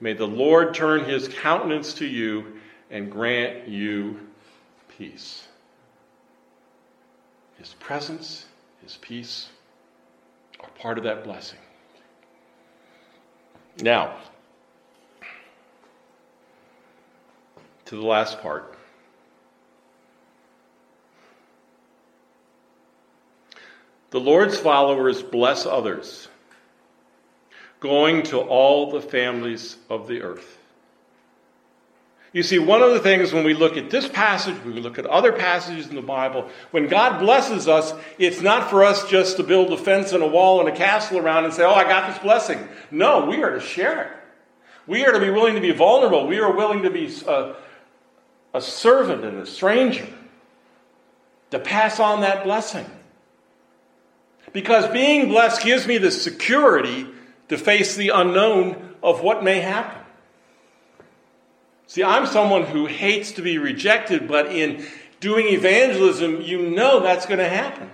May 0.00 0.12
the 0.12 0.26
Lord 0.26 0.74
turn 0.74 1.04
his 1.04 1.26
countenance 1.26 1.94
to 1.94 2.06
you 2.06 2.60
and 2.92 3.10
grant 3.10 3.66
you 3.66 4.20
peace. 4.98 5.48
His 7.58 7.74
presence, 7.80 8.44
His 8.82 8.98
peace 9.00 9.48
are 10.60 10.68
part 10.78 10.98
of 10.98 11.04
that 11.04 11.24
blessing. 11.24 11.58
Now, 13.80 14.14
to 17.86 17.96
the 17.96 18.06
last 18.06 18.40
part. 18.42 18.76
The 24.10 24.20
Lord's 24.20 24.58
followers 24.58 25.22
bless 25.22 25.64
others, 25.64 26.28
going 27.80 28.24
to 28.24 28.40
all 28.40 28.90
the 28.90 29.00
families 29.00 29.78
of 29.88 30.06
the 30.06 30.20
earth. 30.20 30.58
You 32.32 32.42
see, 32.42 32.58
one 32.58 32.82
of 32.82 32.92
the 32.92 33.00
things 33.00 33.32
when 33.32 33.44
we 33.44 33.52
look 33.52 33.76
at 33.76 33.90
this 33.90 34.08
passage, 34.08 34.56
we 34.64 34.72
look 34.72 34.98
at 34.98 35.04
other 35.04 35.32
passages 35.32 35.88
in 35.88 35.96
the 35.96 36.02
Bible, 36.02 36.48
when 36.70 36.88
God 36.88 37.18
blesses 37.20 37.68
us, 37.68 37.92
it's 38.18 38.40
not 38.40 38.70
for 38.70 38.84
us 38.84 39.08
just 39.08 39.36
to 39.36 39.42
build 39.42 39.70
a 39.70 39.76
fence 39.76 40.12
and 40.12 40.22
a 40.22 40.26
wall 40.26 40.60
and 40.60 40.68
a 40.68 40.76
castle 40.76 41.18
around 41.18 41.44
and 41.44 41.52
say, 41.52 41.62
oh, 41.62 41.74
I 41.74 41.84
got 41.84 42.10
this 42.10 42.22
blessing. 42.22 42.66
No, 42.90 43.26
we 43.26 43.42
are 43.42 43.50
to 43.50 43.60
share 43.60 44.02
it. 44.02 44.10
We 44.86 45.04
are 45.04 45.12
to 45.12 45.20
be 45.20 45.28
willing 45.28 45.54
to 45.56 45.60
be 45.60 45.72
vulnerable. 45.72 46.26
We 46.26 46.38
are 46.38 46.50
willing 46.50 46.82
to 46.82 46.90
be 46.90 47.14
a, 47.26 47.54
a 48.54 48.60
servant 48.62 49.24
and 49.24 49.38
a 49.38 49.46
stranger 49.46 50.08
to 51.50 51.58
pass 51.58 52.00
on 52.00 52.22
that 52.22 52.44
blessing. 52.44 52.86
Because 54.54 54.90
being 54.90 55.28
blessed 55.28 55.62
gives 55.62 55.86
me 55.86 55.98
the 55.98 56.10
security 56.10 57.06
to 57.48 57.58
face 57.58 57.94
the 57.94 58.08
unknown 58.08 58.96
of 59.02 59.22
what 59.22 59.44
may 59.44 59.60
happen. 59.60 60.01
See, 61.92 62.02
I'm 62.02 62.24
someone 62.24 62.62
who 62.62 62.86
hates 62.86 63.32
to 63.32 63.42
be 63.42 63.58
rejected, 63.58 64.26
but 64.26 64.46
in 64.46 64.86
doing 65.20 65.48
evangelism, 65.48 66.40
you 66.40 66.70
know 66.70 67.00
that's 67.00 67.26
going 67.26 67.38
to 67.38 67.46
happen. 67.50 67.90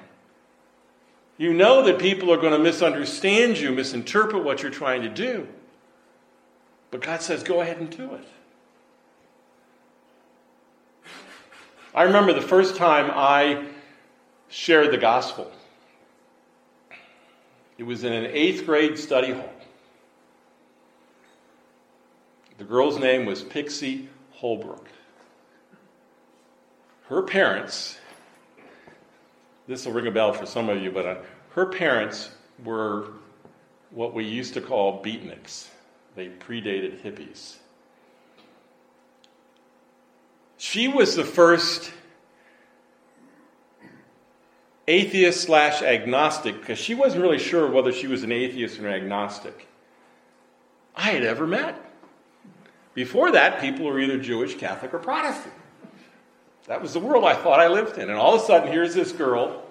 You 1.37 1.52
know 1.52 1.82
that 1.82 1.98
people 1.98 2.32
are 2.32 2.37
going 2.37 2.52
to 2.52 2.61
misunderstand 2.61 3.58
you, 3.58 3.72
misinterpret 3.72 4.44
what 4.44 4.62
you're 4.62 4.70
trying 4.70 5.02
to 5.02 5.08
do. 5.08 5.48
But 6.92 7.00
God 7.00 7.22
says, 7.22 7.42
go 7.42 7.61
ahead 7.61 7.78
and 7.78 7.90
do 7.90 8.14
it. 8.14 8.24
I 11.92 12.04
remember 12.04 12.32
the 12.32 12.40
first 12.40 12.76
time 12.76 13.11
I 13.12 13.66
shared 14.48 14.92
the 14.92 14.98
gospel. 14.98 15.50
It 17.78 17.82
was 17.82 18.04
in 18.04 18.12
an 18.12 18.26
eighth 18.26 18.64
grade 18.64 18.96
study 18.96 19.32
hall. 19.32 19.57
The 22.58 22.64
girl's 22.64 22.98
name 22.98 23.24
was 23.24 23.42
Pixie 23.42 24.08
Holbrook. 24.32 24.88
Her 27.08 27.22
parents, 27.22 27.96
this 29.68 29.86
will 29.86 29.92
ring 29.92 30.08
a 30.08 30.10
bell 30.10 30.32
for 30.32 30.44
some 30.44 30.68
of 30.68 30.82
you, 30.82 30.90
but 30.90 31.06
uh, 31.06 31.16
her 31.50 31.66
parents 31.66 32.30
were 32.64 33.12
what 33.90 34.12
we 34.12 34.24
used 34.24 34.54
to 34.54 34.60
call 34.60 35.02
beatniks. 35.02 35.68
They 36.16 36.28
predated 36.28 37.00
hippies. 37.00 37.56
She 40.56 40.88
was 40.88 41.14
the 41.14 41.24
first 41.24 41.92
atheist 44.88 45.42
slash 45.42 45.80
agnostic, 45.80 46.58
because 46.58 46.78
she 46.78 46.96
wasn't 46.96 47.22
really 47.22 47.38
sure 47.38 47.70
whether 47.70 47.92
she 47.92 48.08
was 48.08 48.24
an 48.24 48.32
atheist 48.32 48.80
or 48.80 48.88
an 48.88 48.94
agnostic, 48.94 49.68
I 50.96 51.10
had 51.10 51.22
ever 51.22 51.46
met. 51.46 51.84
Before 52.98 53.30
that, 53.30 53.61
people 53.61 53.87
were 53.87 54.00
either 54.00 54.18
Jewish, 54.18 54.56
Catholic, 54.56 54.92
or 54.92 54.98
Protestant. 54.98 55.54
That 56.66 56.82
was 56.82 56.94
the 56.94 56.98
world 56.98 57.22
I 57.22 57.37
thought 57.37 57.61
I 57.61 57.68
lived 57.68 57.96
in. 57.96 58.11
And 58.11 58.18
all 58.18 58.34
of 58.34 58.42
a 58.42 58.44
sudden, 58.44 58.72
here's 58.72 58.92
this 58.92 59.12
girl 59.12 59.62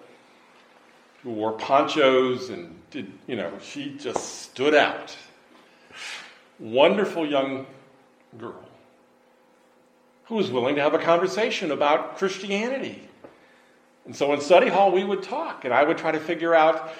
who 1.23 1.31
wore 1.31 1.51
ponchos 1.51 2.47
and 2.47 2.79
did, 2.89 3.11
you 3.27 3.35
know, 3.35 3.51
she 3.61 3.97
just 3.97 4.43
stood 4.43 4.73
out. 4.73 5.13
Wonderful 6.57 7.25
young 7.25 7.65
girl 8.37 8.63
who 10.27 10.35
was 10.35 10.49
willing 10.49 10.75
to 10.75 10.81
have 10.81 10.93
a 10.93 10.99
conversation 10.99 11.71
about 11.71 12.17
Christianity. 12.17 13.09
And 14.05 14.15
so 14.15 14.31
in 14.31 14.39
study 14.39 14.69
hall, 14.69 14.93
we 14.93 15.03
would 15.03 15.21
talk, 15.21 15.65
and 15.65 15.73
I 15.73 15.83
would 15.83 15.97
try 15.97 16.13
to 16.13 16.19
figure 16.21 16.55
out 16.55 16.93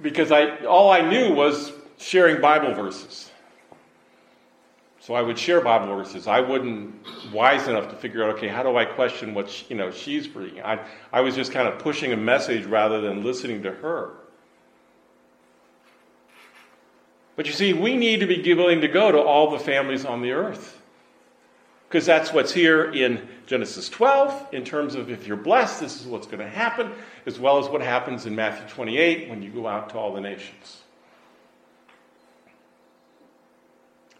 because 0.00 0.30
I 0.30 0.64
all 0.66 0.88
I 0.88 1.00
knew 1.00 1.34
was 1.34 1.72
sharing 1.98 2.40
Bible 2.40 2.74
verses. 2.74 3.31
So 5.02 5.14
I 5.14 5.22
would 5.22 5.36
share 5.36 5.60
Bible 5.60 5.96
verses. 5.96 6.28
I 6.28 6.38
wasn't 6.38 6.94
wise 7.32 7.66
enough 7.66 7.90
to 7.90 7.96
figure 7.96 8.22
out, 8.22 8.36
okay, 8.36 8.46
how 8.46 8.62
do 8.62 8.76
I 8.76 8.84
question 8.84 9.34
what 9.34 9.50
she, 9.50 9.66
you 9.70 9.74
know 9.74 9.90
she's 9.90 10.28
bringing? 10.28 10.62
I, 10.62 10.78
I 11.12 11.22
was 11.22 11.34
just 11.34 11.50
kind 11.50 11.66
of 11.66 11.80
pushing 11.80 12.12
a 12.12 12.16
message 12.16 12.66
rather 12.66 13.00
than 13.00 13.24
listening 13.24 13.64
to 13.64 13.72
her. 13.72 14.12
But 17.34 17.46
you 17.46 17.52
see, 17.52 17.72
we 17.72 17.96
need 17.96 18.20
to 18.20 18.26
be 18.28 18.54
willing 18.54 18.80
to 18.82 18.86
go 18.86 19.10
to 19.10 19.18
all 19.18 19.50
the 19.50 19.58
families 19.58 20.04
on 20.04 20.22
the 20.22 20.30
earth. 20.30 20.80
Because 21.88 22.06
that's 22.06 22.32
what's 22.32 22.52
here 22.52 22.84
in 22.92 23.26
Genesis 23.46 23.88
12, 23.88 24.54
in 24.54 24.64
terms 24.64 24.94
of 24.94 25.10
if 25.10 25.26
you're 25.26 25.36
blessed, 25.36 25.80
this 25.80 26.00
is 26.00 26.06
what's 26.06 26.28
going 26.28 26.38
to 26.38 26.48
happen, 26.48 26.92
as 27.26 27.40
well 27.40 27.58
as 27.58 27.68
what 27.68 27.82
happens 27.82 28.24
in 28.24 28.36
Matthew 28.36 28.68
28 28.68 29.28
when 29.28 29.42
you 29.42 29.50
go 29.50 29.66
out 29.66 29.90
to 29.90 29.98
all 29.98 30.14
the 30.14 30.20
nations. 30.20 30.81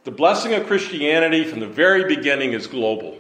The 0.05 0.11
blessing 0.11 0.55
of 0.55 0.67
Christianity 0.67 1.45
from 1.45 1.61
the 1.61 1.69
very 1.69 2.15
beginning 2.15 2.55
is 2.55 2.67
global. 2.67 3.19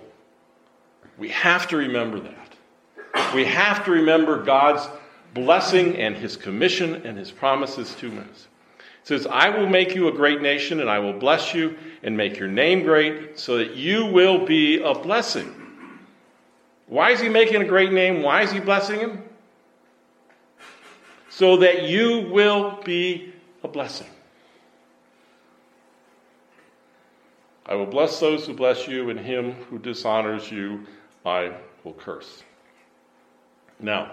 We 1.17 1.29
have 1.29 1.69
to 1.69 1.77
remember 1.77 2.19
that. 2.21 3.35
We 3.35 3.45
have 3.45 3.85
to 3.85 3.93
remember 3.93 4.43
God's 4.43 4.89
blessing 5.33 5.97
and 5.97 6.17
his 6.17 6.37
commission 6.37 7.07
and 7.07 7.17
his 7.17 7.31
promises 7.31 7.95
to 7.97 8.09
us. 8.19 8.49
It 9.03 9.09
says, 9.09 9.27
I 9.27 9.51
will 9.51 9.69
make 9.69 9.95
you 9.95 10.09
a 10.09 10.13
great 10.13 10.43
nation, 10.43 10.81
and 10.81 10.91
I 10.91 10.99
will 10.99 11.13
bless 11.13 11.55
you 11.55 11.77
and 12.03 12.17
make 12.17 12.39
your 12.39 12.49
name 12.49 12.83
great, 12.83 13.39
so 13.39 13.59
that 13.59 13.75
you 13.77 14.07
will 14.07 14.45
be 14.45 14.83
a 14.83 14.95
blessing. 14.95 15.55
Why 16.87 17.11
is 17.11 17.21
he 17.21 17.29
making 17.29 17.63
a 17.63 17.65
great 17.65 17.93
name? 17.93 18.23
Why 18.23 18.43
is 18.43 18.53
he 18.53 18.61
blessing 18.61 19.01
him? 19.01 19.23
So 21.31 21.59
that 21.59 21.85
you 21.85 22.29
will 22.31 22.81
be 22.85 23.33
a 23.63 23.69
blessing. 23.69 24.09
I 27.67 27.75
will 27.75 27.87
bless 27.87 28.19
those 28.19 28.47
who 28.47 28.55
bless 28.55 28.89
you, 28.89 29.11
and 29.11 29.19
him 29.19 29.53
who 29.71 29.79
dishonors 29.79 30.51
you, 30.51 30.87
I 31.25 31.55
will 31.85 31.95
curse. 31.95 32.43
Now, 33.79 34.13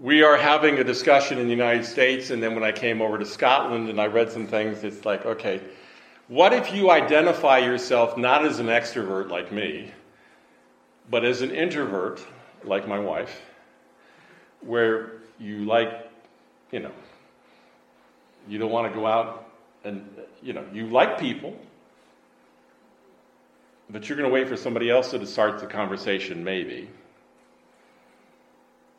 we 0.00 0.22
are 0.22 0.36
having 0.36 0.78
a 0.78 0.84
discussion 0.84 1.38
in 1.38 1.44
the 1.44 1.52
United 1.52 1.84
States, 1.84 2.30
and 2.30 2.42
then 2.42 2.54
when 2.54 2.64
I 2.64 2.72
came 2.72 3.02
over 3.02 3.18
to 3.18 3.26
Scotland 3.26 3.88
and 3.88 4.00
I 4.00 4.06
read 4.06 4.30
some 4.30 4.46
things, 4.46 4.84
it's 4.84 5.04
like, 5.04 5.26
okay, 5.26 5.60
what 6.28 6.52
if 6.52 6.72
you 6.72 6.90
identify 6.90 7.58
yourself 7.58 8.16
not 8.16 8.44
as 8.44 8.58
an 8.58 8.66
extrovert 8.66 9.28
like 9.28 9.50
me, 9.50 9.92
but 11.10 11.24
as 11.24 11.42
an 11.42 11.50
introvert 11.50 12.24
like 12.64 12.86
my 12.86 12.98
wife, 12.98 13.40
where 14.60 15.12
you 15.38 15.64
like, 15.64 16.10
you 16.70 16.80
know, 16.80 16.92
you 18.48 18.58
don't 18.58 18.70
want 18.70 18.92
to 18.92 18.98
go 18.98 19.06
out 19.06 19.48
and, 19.84 20.08
you 20.42 20.52
know, 20.52 20.64
you 20.72 20.86
like 20.86 21.18
people, 21.18 21.56
but 23.90 24.08
you're 24.08 24.18
going 24.18 24.28
to 24.28 24.34
wait 24.34 24.48
for 24.48 24.56
somebody 24.56 24.90
else 24.90 25.10
to 25.10 25.26
start 25.26 25.60
the 25.60 25.66
conversation, 25.66 26.44
maybe. 26.44 26.88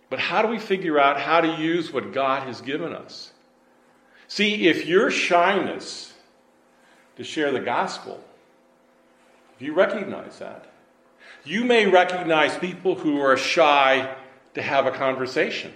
But 0.10 0.20
how 0.20 0.42
do 0.42 0.48
we 0.48 0.58
figure 0.58 1.00
out 1.00 1.20
how 1.20 1.42
to 1.42 1.62
use 1.62 1.94
what 1.94 2.14
God 2.14 2.44
has 2.44 2.62
given 2.62 2.94
us? 2.94 3.32
See, 4.28 4.68
if 4.68 4.86
your 4.86 5.12
shyness 5.12 6.14
to 7.18 7.24
share 7.24 7.52
the 7.52 7.60
gospel, 7.60 8.24
if 9.56 9.62
you 9.62 9.74
recognize 9.74 10.40
that, 10.40 10.66
you 11.44 11.64
may 11.64 11.88
recognize 11.88 12.58
people 12.58 12.96
who 12.96 13.20
are 13.20 13.38
shy 13.38 14.16
to 14.54 14.62
have 14.62 14.86
a 14.86 14.92
conversation, 14.92 15.74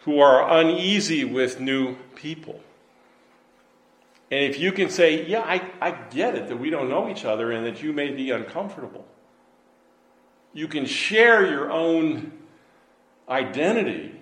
who 0.00 0.20
are 0.20 0.58
uneasy 0.58 1.24
with 1.24 1.60
new 1.60 1.96
people. 2.14 2.60
And 4.30 4.44
if 4.44 4.58
you 4.58 4.72
can 4.72 4.90
say, 4.90 5.26
Yeah, 5.26 5.40
I, 5.40 5.70
I 5.80 5.90
get 5.90 6.34
it 6.34 6.48
that 6.48 6.58
we 6.58 6.70
don't 6.70 6.88
know 6.88 7.08
each 7.08 7.24
other 7.24 7.50
and 7.50 7.66
that 7.66 7.82
you 7.82 7.92
may 7.92 8.10
be 8.10 8.30
uncomfortable, 8.30 9.06
you 10.52 10.68
can 10.68 10.86
share 10.86 11.46
your 11.46 11.70
own 11.70 12.32
identity 13.28 14.14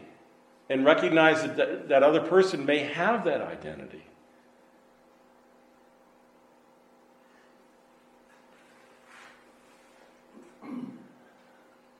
and 0.69 0.85
recognize 0.85 1.43
that 1.43 1.57
that, 1.57 1.89
that 1.89 2.03
other 2.03 2.21
person 2.21 2.67
may 2.67 2.79
have 2.81 3.25
that 3.25 3.41
identity. 3.41 4.03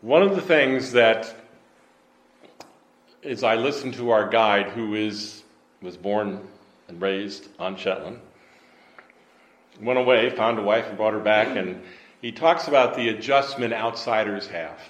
One 0.01 0.23
of 0.23 0.37
the 0.37 0.43
things 0.43 0.93
that, 0.93 1.35
as 3.27 3.43
I 3.43 3.57
listened 3.57 3.95
to 3.95 4.11
our 4.11 4.29
guide, 4.29 4.69
who 4.69 4.95
is 4.95 5.43
was 5.83 5.97
born 5.97 6.41
and 6.89 7.01
raised 7.01 7.49
on 7.59 7.77
Shetland, 7.77 8.21
went 9.81 9.99
away, 9.99 10.31
found 10.31 10.59
a 10.59 10.63
wife, 10.63 10.87
and 10.87 10.97
brought 10.97 11.13
her 11.13 11.21
back, 11.21 11.57
and 11.57 11.83
he 12.23 12.33
talks 12.33 12.69
about 12.69 12.97
the 12.97 13.09
adjustment 13.09 13.75
outsiders 13.75 14.47
have. 14.49 14.81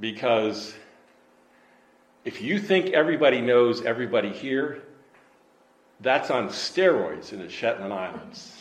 Because 0.00 0.74
if 2.24 2.40
you 2.40 2.58
think 2.58 2.90
everybody 2.90 3.40
knows 3.40 3.82
everybody 3.82 4.30
here, 4.30 4.82
that's 6.00 6.30
on 6.30 6.48
steroids 6.48 7.32
in 7.32 7.38
the 7.38 7.48
Shetland 7.48 7.92
Islands. 7.92 8.56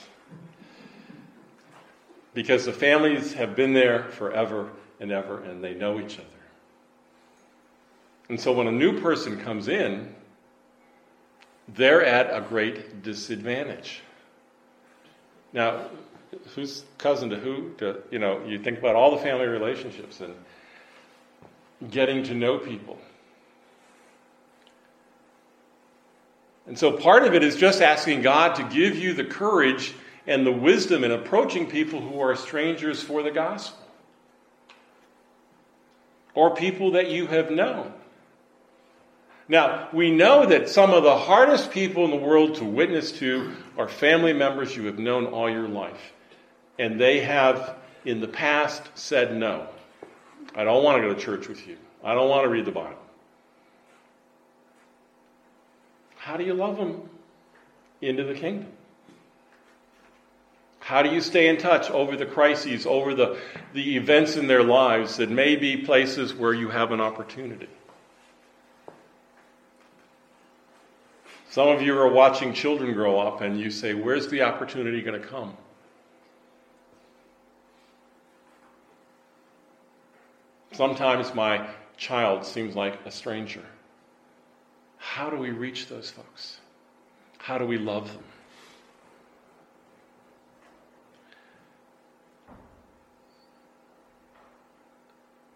Because 2.34 2.65
the 2.65 2.74
families 2.74 3.34
have 3.34 3.56
been 3.56 3.74
there 3.74 4.04
forever 4.04 4.69
and 5.00 5.12
ever, 5.12 5.41
and 5.43 5.63
they 5.63 5.74
know 5.74 6.00
each 6.00 6.19
other. 6.19 6.40
And 8.32 8.39
so 8.39 8.54
when 8.54 8.65
a 8.65 8.72
new 8.72 9.02
person 9.02 9.41
comes 9.41 9.67
in, 9.67 10.15
they're 11.67 12.02
at 12.02 12.28
a 12.28 12.39
great 12.39 13.04
disadvantage. 13.04 14.00
Now, 15.52 15.88
who's 16.56 16.86
cousin 16.98 17.30
to 17.32 17.36
who? 17.36 17.74
To, 17.80 17.98
you 18.10 18.20
know, 18.20 18.41
you 18.46 18.58
think 18.58 18.80
about 18.80 18.96
all 18.96 19.12
the 19.12 19.22
family 19.22 19.48
relationships 19.48 20.22
and 20.22 20.34
getting 21.91 22.24
to 22.24 22.34
know 22.34 22.58
people. 22.58 22.98
And 26.67 26.80
so 26.80 26.94
part 26.94 27.26
of 27.26 27.34
it 27.34 27.44
is 27.44 27.58
just 27.58 27.82
asking 27.82 28.22
God 28.22 28.56
to 28.56 28.63
give 28.63 28.98
you 28.98 29.12
the 29.12 29.26
courage 29.26 29.94
and 30.26 30.48
the 30.48 30.54
wisdom 30.54 31.04
in 31.04 31.12
approaching 31.12 31.70
people 31.70 32.00
who 32.00 32.22
are 32.22 32.38
strangers 32.38 33.04
for 33.04 33.24
the 33.24 33.32
gospel 33.32 33.86
or 36.34 36.56
people 36.56 36.91
that 36.91 37.10
you 37.10 37.28
have 37.28 37.52
known. 37.52 37.91
Now, 39.52 39.90
we 39.92 40.12
know 40.12 40.46
that 40.46 40.70
some 40.70 40.92
of 40.92 41.04
the 41.04 41.18
hardest 41.18 41.72
people 41.72 42.06
in 42.06 42.12
the 42.12 42.16
world 42.16 42.56
to 42.56 42.64
witness 42.64 43.12
to 43.20 43.52
are 43.78 43.90
family 43.90 44.32
members 44.32 44.78
you 44.78 44.86
have 44.86 44.98
known 44.98 45.26
all 45.26 45.50
your 45.50 45.68
life. 45.68 46.14
And 46.80 46.98
they 46.98 47.20
have, 47.20 47.76
in 48.06 48.22
the 48.22 48.30
past, 48.30 48.82
said 48.96 49.36
no. 49.36 49.68
I 50.56 50.64
don't 50.64 50.86
want 50.86 51.02
to 51.02 51.10
go 51.10 51.14
to 51.14 51.20
church 51.20 51.50
with 51.50 51.68
you. 51.68 51.76
I 52.02 52.14
don't 52.14 52.30
want 52.30 52.46
to 52.46 52.50
read 52.50 52.64
the 52.64 52.72
Bible. 52.72 52.96
How 56.16 56.38
do 56.38 56.46
you 56.46 56.54
love 56.54 56.78
them 56.78 57.10
into 58.00 58.24
the 58.24 58.36
kingdom? 58.36 58.72
How 60.80 61.04
do 61.04 61.10
you 61.10 61.20
stay 61.20 61.50
in 61.50 61.58
touch 61.58 61.92
over 61.92 62.16
the 62.16 62.26
crises, 62.26 62.86
over 62.86 63.14
the, 63.14 63.38
the 63.74 63.98
events 63.98 64.38
in 64.38 64.48
their 64.48 64.64
lives 64.64 65.18
that 65.18 65.30
may 65.30 65.58
be 65.58 65.76
places 65.76 66.34
where 66.34 66.54
you 66.54 66.70
have 66.70 66.94
an 66.94 67.02
opportunity? 67.02 67.68
Some 71.52 71.68
of 71.68 71.82
you 71.82 72.00
are 72.00 72.08
watching 72.08 72.54
children 72.54 72.94
grow 72.94 73.20
up 73.20 73.42
and 73.42 73.60
you 73.60 73.72
say, 73.72 73.94
Where's 73.94 74.30
the 74.30 74.42
opportunity 74.42 75.02
going 75.02 75.22
to 75.22 75.28
come? 75.28 75.58
Sometimes 80.72 81.36
my 81.36 81.68
child 81.98 82.46
seems 82.46 82.74
like 82.74 83.06
a 83.06 83.12
stranger. 83.12 83.66
How 84.96 85.30
do 85.30 85.36
we 85.36 85.50
reach 85.50 85.88
those 85.88 86.10
folks? 86.10 86.62
How 87.38 87.58
do 87.58 87.66
we 87.66 87.78
love 87.78 88.08
them? 88.14 88.24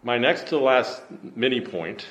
My 0.04 0.18
next 0.18 0.48
to 0.48 0.58
last 0.58 1.02
mini 1.38 1.62
point 1.62 2.06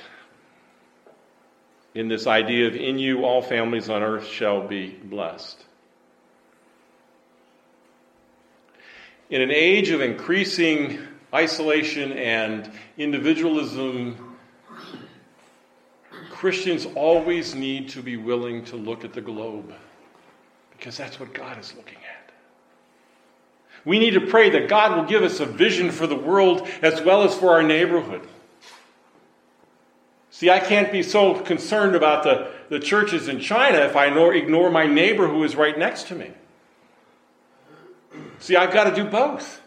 in 1.95 2.09
this 2.09 2.27
idea 2.27 2.67
of 2.67 2.75
in 2.75 2.99
you 2.99 3.23
all 3.23 3.41
families 3.41 3.89
on 3.89 4.03
earth 4.03 4.27
shall 4.27 4.67
be 4.67 4.89
blessed. 4.89 5.63
In 9.29 9.41
an 9.41 9.49
age 9.49 9.89
of 9.89 10.01
increasing 10.01 10.99
isolation 11.33 12.11
and 12.11 12.69
individualism, 12.97 14.35
Christians 16.29 16.85
always 16.95 17.55
need 17.55 17.89
to 17.89 18.03
be 18.03 18.17
willing 18.17 18.65
to 18.65 18.75
look 18.75 19.03
at 19.03 19.13
the 19.13 19.21
globe 19.21 19.73
because 20.77 20.97
that's 20.97 21.19
what 21.19 21.33
God 21.33 21.57
is 21.57 21.73
looking 21.75 21.97
at. 21.97 22.31
We 23.85 23.99
need 23.99 24.11
to 24.11 24.21
pray 24.21 24.49
that 24.49 24.67
God 24.67 24.97
will 24.97 25.05
give 25.05 25.23
us 25.23 25.39
a 25.39 25.45
vision 25.45 25.91
for 25.91 26.07
the 26.07 26.15
world 26.15 26.67
as 26.81 27.01
well 27.01 27.23
as 27.23 27.33
for 27.33 27.51
our 27.51 27.63
neighborhood. 27.63 28.27
See, 30.35 30.49
I 30.49 30.59
can't 30.59 30.91
be 30.91 31.01
so 31.01 31.39
concerned 31.39 31.95
about 31.95 32.23
the, 32.23 32.51
the 32.67 32.77
churches 32.77 33.29
in 33.29 33.39
China 33.39 33.77
if 33.77 33.95
I 33.95 34.07
ignore 34.07 34.69
my 34.69 34.85
neighbor 34.85 35.29
who 35.29 35.45
is 35.45 35.55
right 35.55 35.79
next 35.79 36.09
to 36.09 36.15
me. 36.15 36.29
See, 38.39 38.57
I've 38.57 38.73
got 38.73 38.83
to 38.83 38.93
do 38.93 39.09
both. 39.09 39.61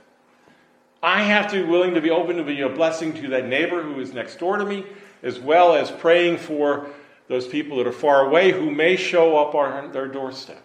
I 1.03 1.23
have 1.23 1.51
to 1.53 1.63
be 1.63 1.67
willing 1.67 1.95
to 1.95 2.03
be 2.03 2.11
open 2.11 2.37
to 2.37 2.45
be 2.45 2.61
a 2.61 2.69
blessing 2.69 3.15
to 3.15 3.29
that 3.29 3.47
neighbor 3.47 3.83
who 3.83 3.99
is 3.99 4.13
next 4.13 4.39
door 4.41 4.59
to 4.59 4.67
me, 4.67 4.85
as 5.23 5.39
well 5.41 5.75
as 5.75 5.91
praying 5.91 6.37
for 6.37 6.91
those 7.29 7.49
people 7.49 7.79
that 7.79 7.87
are 7.87 7.91
far 7.91 8.27
away 8.27 8.53
who 8.53 8.71
may 8.71 8.97
show 8.97 9.39
up 9.39 9.55
on 9.55 9.91
their 9.93 10.07
doorstep. 10.07 10.63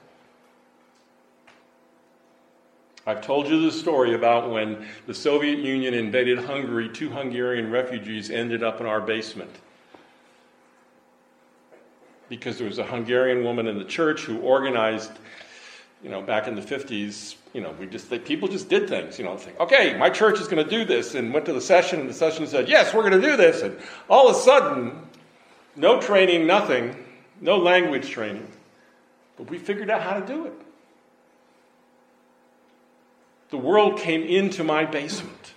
I've 3.07 3.21
told 3.21 3.47
you 3.47 3.61
the 3.61 3.71
story 3.71 4.15
about 4.15 4.51
when 4.51 4.85
the 5.07 5.13
Soviet 5.13 5.59
Union 5.59 5.93
invaded 5.93 6.39
Hungary, 6.39 6.89
two 6.89 7.09
Hungarian 7.09 7.71
refugees 7.71 8.29
ended 8.29 8.63
up 8.63 8.81
in 8.81 8.85
our 8.85 8.99
basement. 8.99 9.51
Because 12.37 12.57
there 12.57 12.67
was 12.67 12.79
a 12.79 12.83
Hungarian 12.83 13.43
woman 13.43 13.67
in 13.67 13.77
the 13.77 13.85
church 13.85 14.21
who 14.21 14.39
organized, 14.39 15.11
you 16.03 16.09
know, 16.09 16.21
back 16.21 16.47
in 16.47 16.55
the 16.55 16.61
50s. 16.61 17.35
You 17.53 17.61
know, 17.61 17.75
we 17.79 17.85
just, 17.85 18.09
people 18.25 18.47
just 18.47 18.69
did 18.69 18.89
things, 18.89 19.19
you 19.19 19.25
know, 19.25 19.37
think, 19.37 19.59
okay, 19.59 19.95
my 19.97 20.09
church 20.09 20.39
is 20.39 20.47
going 20.47 20.63
to 20.63 20.69
do 20.69 20.83
this, 20.83 21.13
and 21.13 21.31
went 21.31 21.45
to 21.45 21.53
the 21.53 21.61
session, 21.61 21.99
and 21.99 22.09
the 22.09 22.13
session 22.13 22.47
said, 22.47 22.67
yes, 22.67 22.91
we're 22.91 23.07
going 23.07 23.21
to 23.21 23.27
do 23.27 23.37
this. 23.37 23.61
And 23.61 23.77
all 24.09 24.27
of 24.27 24.35
a 24.35 24.39
sudden, 24.39 24.99
no 25.75 26.01
training, 26.01 26.47
nothing, 26.47 26.95
no 27.39 27.57
language 27.57 28.09
training, 28.09 28.47
but 29.37 29.51
we 29.51 29.59
figured 29.59 29.91
out 29.91 30.01
how 30.01 30.19
to 30.19 30.25
do 30.25 30.47
it. 30.47 30.53
The 33.51 33.57
world 33.57 33.99
came 33.99 34.23
into 34.23 34.63
my 34.63 34.85
basement 34.85 35.53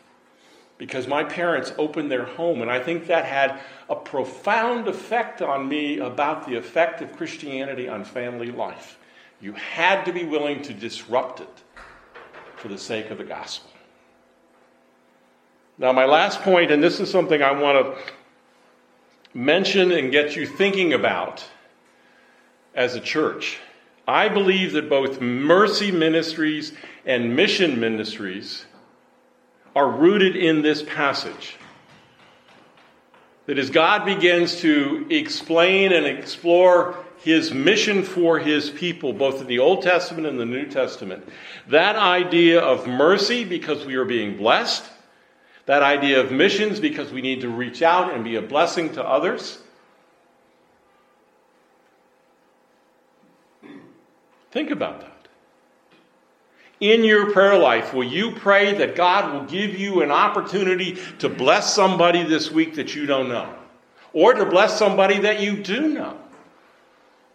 because 0.78 1.06
my 1.06 1.24
parents 1.24 1.72
opened 1.78 2.10
their 2.10 2.24
home, 2.24 2.60
and 2.62 2.70
I 2.70 2.80
think 2.80 3.06
that 3.06 3.24
had 3.24 3.60
a 3.88 3.96
profound 3.96 4.88
effect 4.88 5.40
on 5.40 5.68
me 5.68 5.98
about 5.98 6.46
the 6.46 6.56
effect 6.56 7.00
of 7.00 7.16
Christianity 7.16 7.88
on 7.88 8.04
family 8.04 8.50
life. 8.50 8.98
You 9.40 9.52
had 9.52 10.04
to 10.04 10.12
be 10.12 10.24
willing 10.24 10.62
to 10.62 10.74
disrupt 10.74 11.40
it 11.40 11.62
for 12.56 12.68
the 12.68 12.78
sake 12.78 13.10
of 13.10 13.18
the 13.18 13.24
gospel. 13.24 13.70
Now, 15.78 15.92
my 15.92 16.06
last 16.06 16.40
point, 16.40 16.70
and 16.70 16.82
this 16.82 17.00
is 17.00 17.10
something 17.10 17.42
I 17.42 17.52
want 17.52 17.84
to 17.84 18.12
mention 19.34 19.92
and 19.92 20.10
get 20.10 20.34
you 20.34 20.46
thinking 20.46 20.94
about 20.94 21.44
as 22.74 22.94
a 22.94 23.00
church. 23.00 23.58
I 24.08 24.28
believe 24.28 24.72
that 24.72 24.88
both 24.88 25.20
mercy 25.20 25.90
ministries 25.90 26.72
and 27.04 27.36
mission 27.36 27.78
ministries 27.80 28.64
are 29.76 29.90
rooted 29.90 30.34
in 30.34 30.62
this 30.62 30.82
passage. 30.82 31.56
That 33.44 33.58
as 33.58 33.68
God 33.68 34.06
begins 34.06 34.62
to 34.62 35.06
explain 35.10 35.92
and 35.92 36.06
explore 36.06 36.96
his 37.18 37.52
mission 37.52 38.02
for 38.02 38.38
his 38.38 38.70
people, 38.70 39.12
both 39.12 39.42
in 39.42 39.46
the 39.46 39.58
Old 39.58 39.82
Testament 39.82 40.26
and 40.26 40.40
the 40.40 40.46
New 40.46 40.64
Testament, 40.64 41.28
that 41.68 41.94
idea 41.94 42.58
of 42.58 42.86
mercy 42.86 43.44
because 43.44 43.84
we 43.84 43.96
are 43.96 44.06
being 44.06 44.38
blessed, 44.38 44.82
that 45.66 45.82
idea 45.82 46.20
of 46.20 46.32
missions 46.32 46.80
because 46.80 47.12
we 47.12 47.20
need 47.20 47.42
to 47.42 47.50
reach 47.50 47.82
out 47.82 48.14
and 48.14 48.24
be 48.24 48.36
a 48.36 48.42
blessing 48.42 48.94
to 48.94 49.04
others. 49.04 49.58
Think 54.52 54.70
about 54.70 55.02
that 55.02 55.15
in 56.80 57.04
your 57.04 57.32
prayer 57.32 57.58
life, 57.58 57.94
will 57.94 58.04
you 58.04 58.32
pray 58.32 58.74
that 58.78 58.96
God 58.96 59.32
will 59.32 59.44
give 59.44 59.78
you 59.78 60.02
an 60.02 60.10
opportunity 60.10 60.98
to 61.20 61.28
bless 61.28 61.72
somebody 61.74 62.22
this 62.22 62.50
week 62.50 62.74
that 62.74 62.94
you 62.94 63.06
don't 63.06 63.28
know? 63.28 63.54
Or 64.12 64.34
to 64.34 64.44
bless 64.44 64.78
somebody 64.78 65.20
that 65.20 65.40
you 65.40 65.62
do 65.62 65.88
know? 65.88 66.18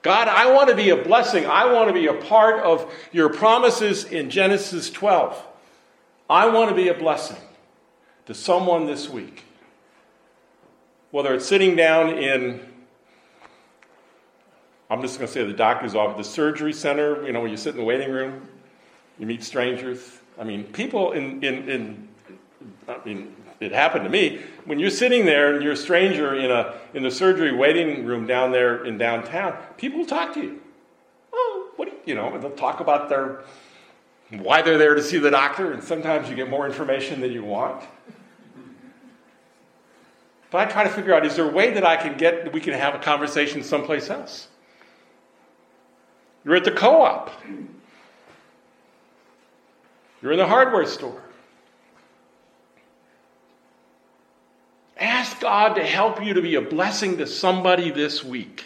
God, 0.03 0.27
I 0.27 0.51
want 0.51 0.69
to 0.69 0.75
be 0.75 0.89
a 0.89 0.95
blessing. 0.95 1.45
I 1.45 1.71
want 1.71 1.87
to 1.89 1.93
be 1.93 2.07
a 2.07 2.13
part 2.13 2.63
of 2.63 2.91
your 3.11 3.29
promises 3.29 4.03
in 4.03 4.29
Genesis 4.29 4.89
12. 4.89 5.41
I 6.29 6.47
want 6.47 6.69
to 6.69 6.75
be 6.75 6.87
a 6.87 6.93
blessing 6.93 7.37
to 8.25 8.33
someone 8.33 8.85
this 8.85 9.09
week. 9.09 9.43
Whether 11.11 11.33
it's 11.35 11.45
sitting 11.45 11.75
down 11.75 12.17
in, 12.17 12.61
I'm 14.89 15.01
just 15.01 15.19
going 15.19 15.27
to 15.27 15.33
say 15.33 15.43
the 15.45 15.53
doctor's 15.53 15.93
office, 15.93 16.27
the 16.27 16.33
surgery 16.33 16.73
center, 16.73 17.25
you 17.25 17.33
know, 17.33 17.41
when 17.41 17.51
you 17.51 17.57
sit 17.57 17.71
in 17.71 17.77
the 17.77 17.83
waiting 17.83 18.09
room, 18.09 18.47
you 19.21 19.27
meet 19.27 19.43
strangers. 19.43 20.19
I 20.39 20.43
mean, 20.43 20.63
people 20.63 21.11
in, 21.11 21.43
in, 21.43 21.69
in 21.69 22.09
I 22.89 22.97
mean, 23.05 23.35
it 23.59 23.71
happened 23.71 24.03
to 24.03 24.09
me. 24.09 24.41
When 24.65 24.79
you're 24.79 24.89
sitting 24.89 25.25
there 25.25 25.53
and 25.53 25.63
you're 25.63 25.73
a 25.73 25.77
stranger 25.77 26.33
in, 26.33 26.49
a, 26.49 26.73
in 26.95 27.03
the 27.03 27.11
surgery 27.11 27.55
waiting 27.55 28.03
room 28.05 28.25
down 28.25 28.51
there 28.51 28.83
in 28.83 28.97
downtown, 28.97 29.55
people 29.77 29.99
will 29.99 30.07
talk 30.07 30.33
to 30.33 30.41
you. 30.41 30.61
Oh, 31.31 31.69
what 31.75 31.85
do 31.87 31.91
you, 31.91 32.01
you 32.07 32.15
know, 32.15 32.35
they'll 32.39 32.49
talk 32.49 32.79
about 32.79 33.09
their, 33.09 33.43
why 34.31 34.63
they're 34.63 34.79
there 34.79 34.95
to 34.95 35.03
see 35.03 35.19
the 35.19 35.29
doctor, 35.29 35.71
and 35.71 35.83
sometimes 35.83 36.27
you 36.27 36.35
get 36.35 36.49
more 36.49 36.65
information 36.65 37.21
than 37.21 37.31
you 37.31 37.43
want. 37.43 37.83
But 40.49 40.67
I 40.67 40.71
try 40.71 40.83
to 40.83 40.89
figure 40.89 41.13
out 41.13 41.27
is 41.27 41.35
there 41.35 41.47
a 41.47 41.53
way 41.53 41.71
that 41.75 41.85
I 41.85 41.95
can 41.95 42.17
get, 42.17 42.43
that 42.43 42.53
we 42.53 42.59
can 42.59 42.73
have 42.73 42.95
a 42.95 42.99
conversation 42.99 43.61
someplace 43.61 44.09
else? 44.09 44.47
You're 46.43 46.55
at 46.55 46.63
the 46.63 46.71
co 46.71 47.03
op. 47.03 47.29
You're 50.21 50.33
in 50.33 50.37
the 50.37 50.47
hardware 50.47 50.85
store. 50.85 51.21
Ask 54.97 55.39
God 55.39 55.73
to 55.75 55.83
help 55.83 56.23
you 56.23 56.35
to 56.35 56.41
be 56.41 56.55
a 56.55 56.61
blessing 56.61 57.17
to 57.17 57.27
somebody 57.27 57.89
this 57.89 58.23
week. 58.23 58.65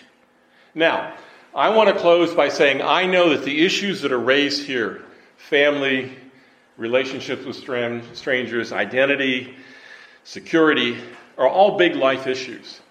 Now, 0.73 1.15
I 1.53 1.69
want 1.69 1.87
to 1.87 1.97
close 1.97 2.33
by 2.33 2.49
saying 2.49 2.81
I 2.81 3.05
know 3.05 3.29
that 3.29 3.45
the 3.45 3.65
issues 3.65 4.01
that 4.01 4.11
are 4.11 4.19
raised 4.19 4.65
here 4.65 5.01
family, 5.37 6.11
relationships 6.75 7.45
with 7.45 7.55
strangers, 7.55 8.73
identity, 8.73 9.55
security 10.25 10.97
are 11.37 11.47
all 11.47 11.77
big 11.77 11.95
life 11.95 12.27
issues. 12.27 12.81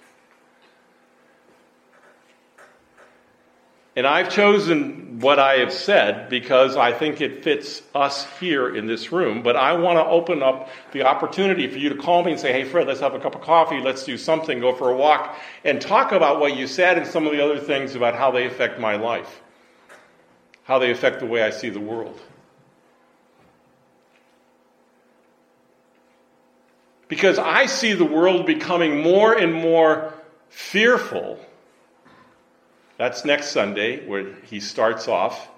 And 3.97 4.07
I've 4.07 4.29
chosen 4.29 5.21
what 5.21 5.39
I 5.39 5.59
have 5.59 5.73
said 5.73 6.29
because 6.29 6.77
I 6.77 6.93
think 6.93 7.21
it 7.21 7.45
fits 7.45 7.81
us 7.95 8.27
here 8.41 8.75
in 8.75 8.87
this 8.87 9.13
room. 9.13 9.43
But 9.43 9.55
I 9.55 9.75
want 9.75 9.99
to 9.99 10.05
open 10.05 10.43
up 10.43 10.69
the 10.93 11.05
opportunity 11.05 11.69
for 11.69 11.79
you 11.79 11.91
to 11.91 11.95
call 11.95 12.25
me 12.25 12.33
and 12.33 12.41
say, 12.41 12.53
hey, 12.53 12.65
Fred, 12.65 12.89
let's 12.89 13.01
have 13.01 13.15
a 13.15 13.21
cup 13.21 13.37
of 13.37 13.43
coffee, 13.43 13.81
let's 13.81 14.05
do 14.05 14.19
something, 14.19 14.59
go 14.59 14.75
for 14.75 14.91
a 14.91 14.97
walk, 14.97 15.39
and 15.65 15.81
talk 15.81 16.11
about 16.11 16.41
what 16.41 16.57
you 16.57 16.67
said 16.67 16.99
and 16.99 17.07
some 17.07 17.25
of 17.25 17.33
the 17.33 17.43
other 17.43 17.61
things 17.61 17.95
about 17.95 18.17
how 18.17 18.33
they 18.33 18.47
affect 18.47 18.81
my 18.81 18.97
life, 18.97 19.43
how 20.65 20.81
they 20.81 20.91
affect 20.91 21.21
the 21.21 21.27
way 21.27 21.45
I 21.45 21.51
see 21.51 21.71
the 21.71 21.81
world. 21.81 22.21
Because 27.07 27.39
I 27.39 27.67
see 27.67 27.93
the 27.93 28.05
world 28.05 28.45
becoming 28.45 29.01
more 29.01 29.33
and 29.33 29.55
more 29.55 30.13
fearful 30.49 31.39
that's 32.97 33.25
next 33.25 33.49
Sunday, 33.49 34.07
where 34.07 34.35
he 34.45 34.61
starts 34.61 35.09
off. 35.09 35.49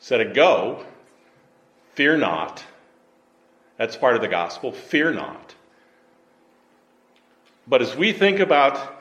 Said 0.00 0.20
a 0.20 0.32
go, 0.32 0.84
fear 1.94 2.16
not. 2.16 2.62
That's 3.78 3.96
part 3.96 4.16
of 4.16 4.20
the 4.20 4.28
gospel. 4.28 4.72
Fear 4.72 5.12
not. 5.12 5.54
But 7.66 7.80
as 7.80 7.96
we 7.96 8.12
think 8.12 8.40
about 8.40 8.94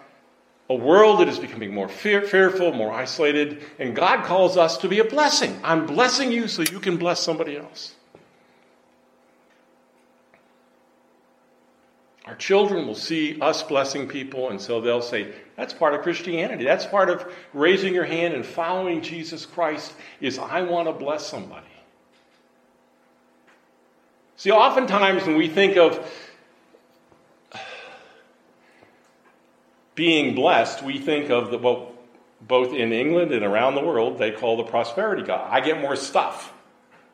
a 0.70 0.76
world 0.76 1.20
that 1.20 1.28
is 1.28 1.40
becoming 1.40 1.74
more 1.74 1.90
fear, 1.90 2.22
fearful, 2.22 2.72
more 2.74 2.92
isolated, 2.92 3.62
and 3.78 3.96
God 3.96 4.24
calls 4.24 4.56
us 4.56 4.78
to 4.78 4.88
be 4.88 5.00
a 5.00 5.04
blessing. 5.04 5.60
I'm 5.64 5.86
blessing 5.86 6.32
you 6.32 6.48
so 6.48 6.62
you 6.62 6.80
can 6.80 6.98
bless 6.98 7.20
somebody 7.20 7.58
else. 7.58 7.94
Our 12.26 12.36
children 12.36 12.88
will 12.88 12.96
see 12.96 13.40
us 13.42 13.62
blessing 13.64 14.08
people, 14.08 14.50
and 14.50 14.62
so 14.62 14.80
they'll 14.80 15.02
say, 15.02 15.34
That's 15.56 15.74
part 15.74 15.94
of 15.94 16.02
Christianity. 16.02 16.64
That's 16.64 16.86
part 16.86 17.10
of 17.10 17.32
raising 17.54 17.94
your 17.94 18.06
hand 18.06 18.34
and 18.34 18.46
following 18.46 19.02
Jesus 19.02 19.46
Christ, 19.46 19.94
is 20.20 20.40
I 20.40 20.64
want 20.64 20.88
to 20.88 20.94
bless 20.94 21.28
somebody. 21.28 21.68
See, 24.36 24.52
oftentimes 24.52 25.26
when 25.26 25.38
we 25.38 25.48
think 25.48 25.78
of 25.78 26.12
being 29.96 30.36
blessed, 30.36 30.84
we 30.84 30.98
think 31.00 31.30
of 31.30 31.52
the, 31.52 31.58
well, 31.60 31.92
both 32.42 32.74
in 32.74 32.92
England 32.92 33.32
and 33.32 33.46
around 33.46 33.76
the 33.76 33.84
world, 33.84 34.18
they 34.18 34.32
call 34.32 34.58
the 34.58 34.64
prosperity 34.64 35.24
God. 35.24 35.48
I 35.50 35.62
get 35.62 35.80
more 35.80 35.96
stuff. 35.96 36.52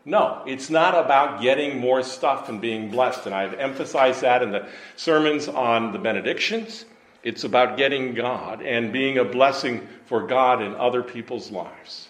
No, 0.05 0.41
it's 0.47 0.69
not 0.69 0.95
about 0.95 1.41
getting 1.41 1.79
more 1.79 2.01
stuff 2.03 2.49
and 2.49 2.61
being 2.61 2.89
blessed. 2.89 3.25
And 3.25 3.35
I've 3.35 3.53
emphasized 3.53 4.21
that 4.21 4.41
in 4.41 4.51
the 4.51 4.67
sermons 4.95 5.47
on 5.47 5.91
the 5.91 5.99
benedictions. 5.99 6.85
It's 7.23 7.43
about 7.43 7.77
getting 7.77 8.13
God 8.13 8.61
and 8.61 8.93
being 8.93 9.17
a 9.17 9.25
blessing 9.25 9.87
for 10.05 10.25
God 10.25 10.61
in 10.61 10.73
other 10.75 11.03
people's 11.03 11.51
lives. 11.51 12.07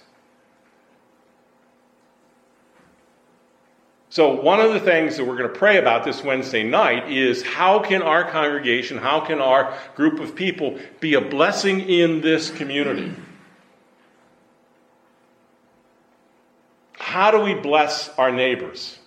So, 4.12 4.42
one 4.42 4.60
of 4.60 4.74
the 4.74 4.80
things 4.80 5.18
that 5.18 5.26
we're 5.26 5.38
going 5.38 5.52
to 5.52 5.60
pray 5.60 5.78
about 5.78 6.04
this 6.04 6.24
Wednesday 6.24 6.64
night 6.64 7.12
is 7.12 7.44
how 7.44 7.80
can 7.80 8.02
our 8.02 8.30
congregation, 8.30 8.98
how 8.98 9.20
can 9.20 9.40
our 9.40 9.78
group 9.96 10.20
of 10.20 10.36
people 10.36 10.80
be 11.00 11.14
a 11.14 11.22
blessing 11.22 11.82
in 11.82 12.22
this 12.22 12.50
community? 12.50 13.14
How 16.94 17.32
do 17.32 17.40
we 17.40 17.56
bless 17.56 18.10
our 18.18 18.32
neighbors? 18.32 18.99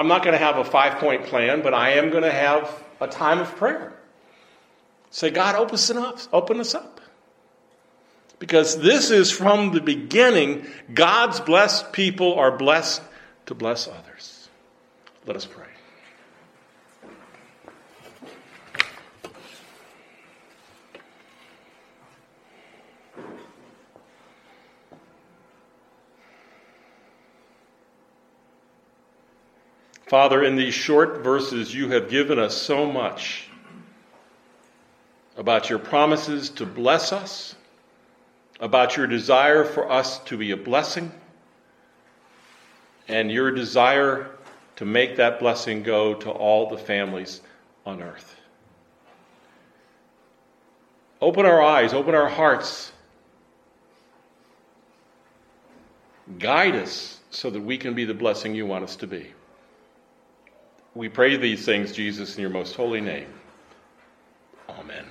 I'm 0.00 0.08
not 0.08 0.24
going 0.24 0.32
to 0.32 0.42
have 0.42 0.56
a 0.56 0.64
five 0.64 0.94
point 0.94 1.26
plan, 1.26 1.60
but 1.60 1.74
I 1.74 1.90
am 1.90 2.08
going 2.08 2.22
to 2.22 2.32
have 2.32 2.82
a 3.02 3.06
time 3.06 3.38
of 3.38 3.54
prayer. 3.56 3.92
Say, 5.10 5.28
God, 5.28 5.56
open 5.56 5.74
us 5.74 5.90
up. 5.90 6.18
Open 6.32 6.58
us 6.58 6.74
up. 6.74 7.02
Because 8.38 8.80
this 8.80 9.10
is 9.10 9.30
from 9.30 9.72
the 9.72 9.82
beginning, 9.82 10.66
God's 10.94 11.40
blessed 11.40 11.92
people 11.92 12.36
are 12.36 12.56
blessed 12.56 13.02
to 13.44 13.54
bless 13.54 13.88
others. 13.88 14.48
Let 15.26 15.36
us 15.36 15.44
pray. 15.44 15.69
Father, 30.10 30.42
in 30.42 30.56
these 30.56 30.74
short 30.74 31.18
verses, 31.18 31.72
you 31.72 31.90
have 31.90 32.10
given 32.10 32.36
us 32.36 32.56
so 32.56 32.84
much 32.84 33.46
about 35.36 35.70
your 35.70 35.78
promises 35.78 36.50
to 36.50 36.66
bless 36.66 37.12
us, 37.12 37.54
about 38.58 38.96
your 38.96 39.06
desire 39.06 39.64
for 39.64 39.88
us 39.88 40.18
to 40.24 40.36
be 40.36 40.50
a 40.50 40.56
blessing, 40.56 41.12
and 43.06 43.30
your 43.30 43.52
desire 43.52 44.32
to 44.74 44.84
make 44.84 45.14
that 45.14 45.38
blessing 45.38 45.84
go 45.84 46.14
to 46.14 46.28
all 46.28 46.68
the 46.68 46.78
families 46.78 47.40
on 47.86 48.02
earth. 48.02 48.34
Open 51.20 51.46
our 51.46 51.62
eyes, 51.62 51.94
open 51.94 52.16
our 52.16 52.28
hearts. 52.28 52.90
Guide 56.40 56.74
us 56.74 57.20
so 57.30 57.48
that 57.48 57.60
we 57.60 57.78
can 57.78 57.94
be 57.94 58.04
the 58.04 58.12
blessing 58.12 58.56
you 58.56 58.66
want 58.66 58.82
us 58.82 58.96
to 58.96 59.06
be. 59.06 59.34
We 60.94 61.08
pray 61.08 61.36
these 61.36 61.64
things, 61.64 61.92
Jesus, 61.92 62.36
in 62.36 62.42
your 62.42 62.50
most 62.50 62.74
holy 62.76 63.00
name. 63.00 63.28
Amen. 64.68 65.04